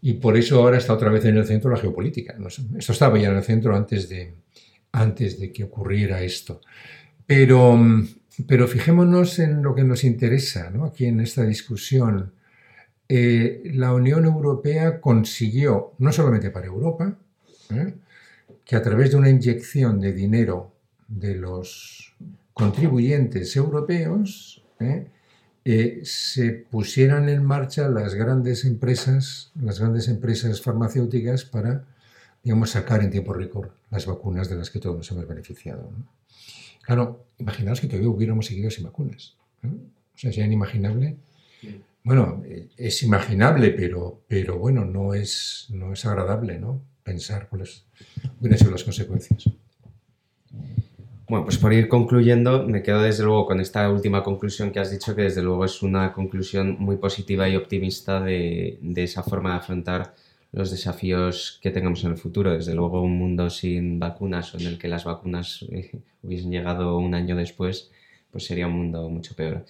Y 0.00 0.14
por 0.14 0.36
eso 0.36 0.62
ahora 0.62 0.78
está 0.78 0.92
otra 0.92 1.10
vez 1.10 1.24
en 1.24 1.36
el 1.36 1.46
centro 1.46 1.70
la 1.70 1.76
geopolítica. 1.76 2.36
Esto 2.78 2.92
estaba 2.92 3.18
ya 3.18 3.28
en 3.28 3.36
el 3.36 3.42
centro 3.42 3.74
antes 3.76 4.08
de, 4.08 4.34
antes 4.92 5.38
de 5.38 5.52
que 5.52 5.64
ocurriera 5.64 6.22
esto. 6.22 6.60
Pero, 7.26 7.78
pero 8.46 8.68
fijémonos 8.68 9.38
en 9.38 9.62
lo 9.62 9.74
que 9.74 9.84
nos 9.84 10.04
interesa 10.04 10.72
aquí 10.84 11.06
en 11.06 11.20
esta 11.20 11.44
discusión. 11.44 12.32
Eh, 13.08 13.62
la 13.74 13.92
Unión 13.92 14.24
Europea 14.24 15.00
consiguió, 15.00 15.94
no 15.98 16.12
solamente 16.12 16.50
para 16.50 16.66
Europa, 16.66 17.16
¿eh? 17.70 17.94
Que 18.66 18.74
a 18.74 18.82
través 18.82 19.12
de 19.12 19.16
una 19.16 19.30
inyección 19.30 20.00
de 20.00 20.12
dinero 20.12 20.72
de 21.08 21.36
los 21.36 22.14
contribuyentes 22.52 23.54
europeos 23.56 24.64
¿eh? 24.80 25.06
se 26.02 26.50
pusieran 26.52 27.28
en 27.28 27.44
marcha 27.44 27.88
las 27.88 28.14
grandes 28.14 28.64
empresas, 28.64 29.52
las 29.54 29.78
grandes 29.78 30.08
empresas 30.08 30.60
farmacéuticas 30.60 31.44
para, 31.44 31.84
digamos, 32.42 32.70
sacar 32.70 33.02
en 33.02 33.10
tiempo 33.10 33.32
récord 33.32 33.70
las 33.90 34.04
vacunas 34.06 34.50
de 34.50 34.56
las 34.56 34.70
que 34.70 34.80
todos 34.80 34.96
nos 34.96 35.10
hemos 35.12 35.28
beneficiado. 35.28 35.88
Claro, 36.82 37.24
imaginaos 37.38 37.80
que 37.80 37.86
todavía 37.86 38.08
hubiéramos 38.08 38.46
seguido 38.46 38.70
sin 38.70 38.84
vacunas. 38.84 39.36
O 39.62 40.18
sea, 40.18 40.30
es 40.30 40.38
inimaginable. 40.38 41.16
Bueno, 42.02 42.42
es 42.76 43.02
imaginable, 43.02 43.70
pero, 43.70 44.22
pero 44.28 44.58
bueno, 44.58 44.84
no 44.84 45.14
es, 45.14 45.66
no 45.70 45.92
es 45.92 46.04
agradable 46.04 46.58
¿no? 46.58 46.80
Pensar 47.06 47.48
cuáles 47.48 47.86
hubieran 48.40 48.58
sido 48.58 48.72
las 48.72 48.84
consecuencias. 48.84 49.48
Bueno, 51.28 51.44
pues 51.44 51.58
por 51.58 51.72
ir 51.72 51.88
concluyendo, 51.88 52.66
me 52.66 52.82
quedo 52.82 53.00
desde 53.02 53.24
luego 53.24 53.46
con 53.46 53.60
esta 53.60 53.90
última 53.90 54.22
conclusión 54.22 54.70
que 54.70 54.80
has 54.80 54.90
dicho, 54.90 55.14
que 55.16 55.22
desde 55.22 55.42
luego 55.42 55.64
es 55.64 55.82
una 55.82 56.12
conclusión 56.12 56.76
muy 56.78 56.96
positiva 56.96 57.48
y 57.48 57.56
optimista 57.56 58.20
de, 58.20 58.78
de 58.80 59.02
esa 59.02 59.22
forma 59.22 59.50
de 59.50 59.56
afrontar 59.56 60.14
los 60.52 60.70
desafíos 60.70 61.58
que 61.62 61.70
tengamos 61.70 62.04
en 62.04 62.12
el 62.12 62.16
futuro. 62.16 62.52
Desde 62.52 62.74
luego, 62.74 63.02
un 63.02 63.18
mundo 63.18 63.50
sin 63.50 63.98
vacunas 63.98 64.54
o 64.54 64.58
en 64.58 64.66
el 64.66 64.78
que 64.78 64.88
las 64.88 65.04
vacunas 65.04 65.64
eh, 65.70 65.90
hubiesen 66.22 66.50
llegado 66.50 66.96
un 66.98 67.14
año 67.14 67.34
después, 67.34 67.90
pues 68.30 68.44
sería 68.44 68.66
un 68.66 68.74
mundo 68.74 69.08
mucho 69.10 69.34
peor. 69.34 69.64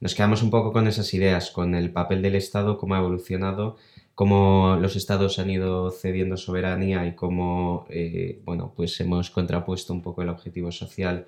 Nos 0.00 0.14
quedamos 0.14 0.42
un 0.42 0.50
poco 0.50 0.72
con 0.72 0.86
esas 0.86 1.12
ideas, 1.12 1.50
con 1.50 1.74
el 1.74 1.90
papel 1.90 2.22
del 2.22 2.36
Estado, 2.36 2.78
cómo 2.78 2.94
ha 2.94 2.98
evolucionado, 2.98 3.76
cómo 4.20 4.76
los 4.78 4.96
estados 4.96 5.38
han 5.38 5.48
ido 5.48 5.90
cediendo 5.90 6.36
soberanía 6.36 7.06
y 7.06 7.14
cómo 7.14 7.86
eh, 7.88 8.38
bueno, 8.44 8.70
pues 8.76 9.00
hemos 9.00 9.30
contrapuesto 9.30 9.94
un 9.94 10.02
poco 10.02 10.20
el 10.20 10.28
objetivo 10.28 10.70
social 10.70 11.26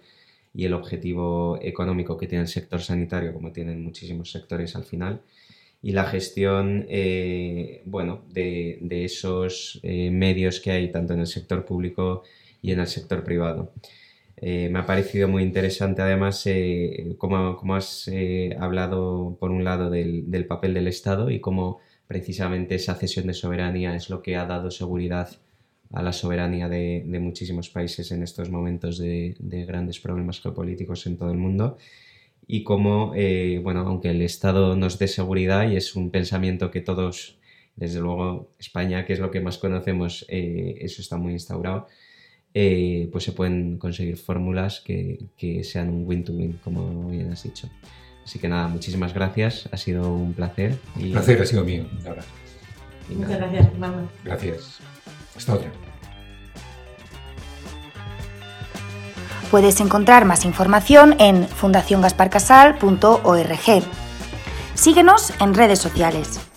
y 0.52 0.66
el 0.66 0.74
objetivo 0.74 1.58
económico 1.62 2.18
que 2.18 2.26
tiene 2.26 2.42
el 2.42 2.48
sector 2.48 2.82
sanitario, 2.82 3.32
como 3.32 3.50
tienen 3.50 3.82
muchísimos 3.82 4.30
sectores 4.30 4.76
al 4.76 4.84
final, 4.84 5.22
y 5.80 5.92
la 5.92 6.04
gestión 6.04 6.84
eh, 6.90 7.80
bueno, 7.86 8.24
de, 8.28 8.78
esos 8.90 9.80
eh, 9.82 10.10
medios 10.10 10.60
que 10.60 10.72
hay 10.72 10.92
tanto 10.92 11.14
en 11.14 11.20
el 11.20 11.26
sector 11.28 11.64
público 11.64 12.24
y 12.60 12.72
en 12.72 12.80
el 12.80 12.88
sector 12.88 13.24
privado. 13.24 13.72
Me 14.42 14.78
ha 14.78 14.84
parecido 14.84 15.28
muy 15.28 15.44
interesante 15.44 16.02
además 16.02 16.44
cómo, 17.16 17.74
has 17.74 18.10
hablado 18.58 19.36
por 19.40 19.50
un 19.50 19.64
lado 19.64 19.88
del, 19.88 20.46
papel 20.46 20.74
del 20.74 20.88
Estado 20.88 21.30
y 21.30 21.38
cómo 21.40 21.80
precisamente 22.06 22.74
esa 22.74 22.94
cesión 22.94 23.26
de 23.26 23.34
soberanía 23.34 23.94
es 23.94 24.10
lo 24.10 24.22
que 24.22 24.36
ha 24.36 24.46
dado 24.46 24.70
seguridad 24.70 25.30
a 25.92 26.02
la 26.02 26.12
soberanía 26.12 26.68
de, 26.68 27.04
muchísimos 27.20 27.68
países 27.68 28.10
en 28.12 28.22
estos 28.22 28.50
momentos 28.50 28.98
de, 28.98 29.36
grandes 29.66 30.00
problemas 30.00 30.40
geopolíticos 30.40 31.06
en 31.06 31.16
todo 31.16 31.30
el 31.30 31.38
mundo 31.38 31.76
y 32.46 32.64
cómo, 32.64 33.12
eh, 33.14 33.60
bueno, 33.62 33.80
aunque 33.80 34.10
el 34.10 34.22
Estado 34.22 34.74
nos 34.74 34.98
dé 34.98 35.08
seguridad 35.08 35.70
y 35.70 35.76
es 35.76 35.94
un 35.94 36.10
pensamiento 36.10 36.70
que 36.70 36.80
todos, 36.80 37.38
desde 37.76 38.00
luego 38.00 38.50
España, 38.58 39.04
que 39.04 39.12
es 39.12 39.20
lo 39.20 39.30
que 39.30 39.40
más 39.40 39.58
conocemos, 39.58 40.26
eh, 40.28 40.78
eso 40.80 41.02
está 41.02 41.16
muy 41.16 41.32
instaurado, 41.32 41.86
eh, 42.54 43.08
pues 43.12 43.24
se 43.24 43.32
pueden 43.32 43.78
conseguir 43.78 44.16
fórmulas 44.16 44.80
que, 44.80 45.28
sean 45.62 45.88
un 45.88 46.06
win-to-win, 46.06 46.58
como 46.64 47.10
bien 47.10 47.30
has 47.30 47.42
dicho. 47.44 47.68
Así 48.24 48.38
que 48.38 48.48
nada, 48.48 48.68
muchísimas 48.68 49.12
gracias, 49.12 49.68
ha 49.72 49.76
sido 49.76 50.12
un 50.12 50.32
placer. 50.32 50.78
Y... 50.96 51.06
El 51.06 51.12
placer 51.12 51.42
ha 51.42 51.46
sido 51.46 51.64
mío, 51.64 51.86
ahora. 52.06 52.22
Muchas 53.08 53.36
gracias, 53.36 53.68
Fernando. 53.68 54.08
Gracias. 54.24 54.78
Hasta 55.36 55.54
otra. 55.54 55.70
Puedes 59.50 59.80
encontrar 59.80 60.24
más 60.24 60.44
información 60.46 61.14
en 61.18 61.46
fundaciongasparcasal.org. 61.46 63.82
Síguenos 64.74 65.32
en 65.40 65.54
redes 65.54 65.78
sociales. 65.78 66.51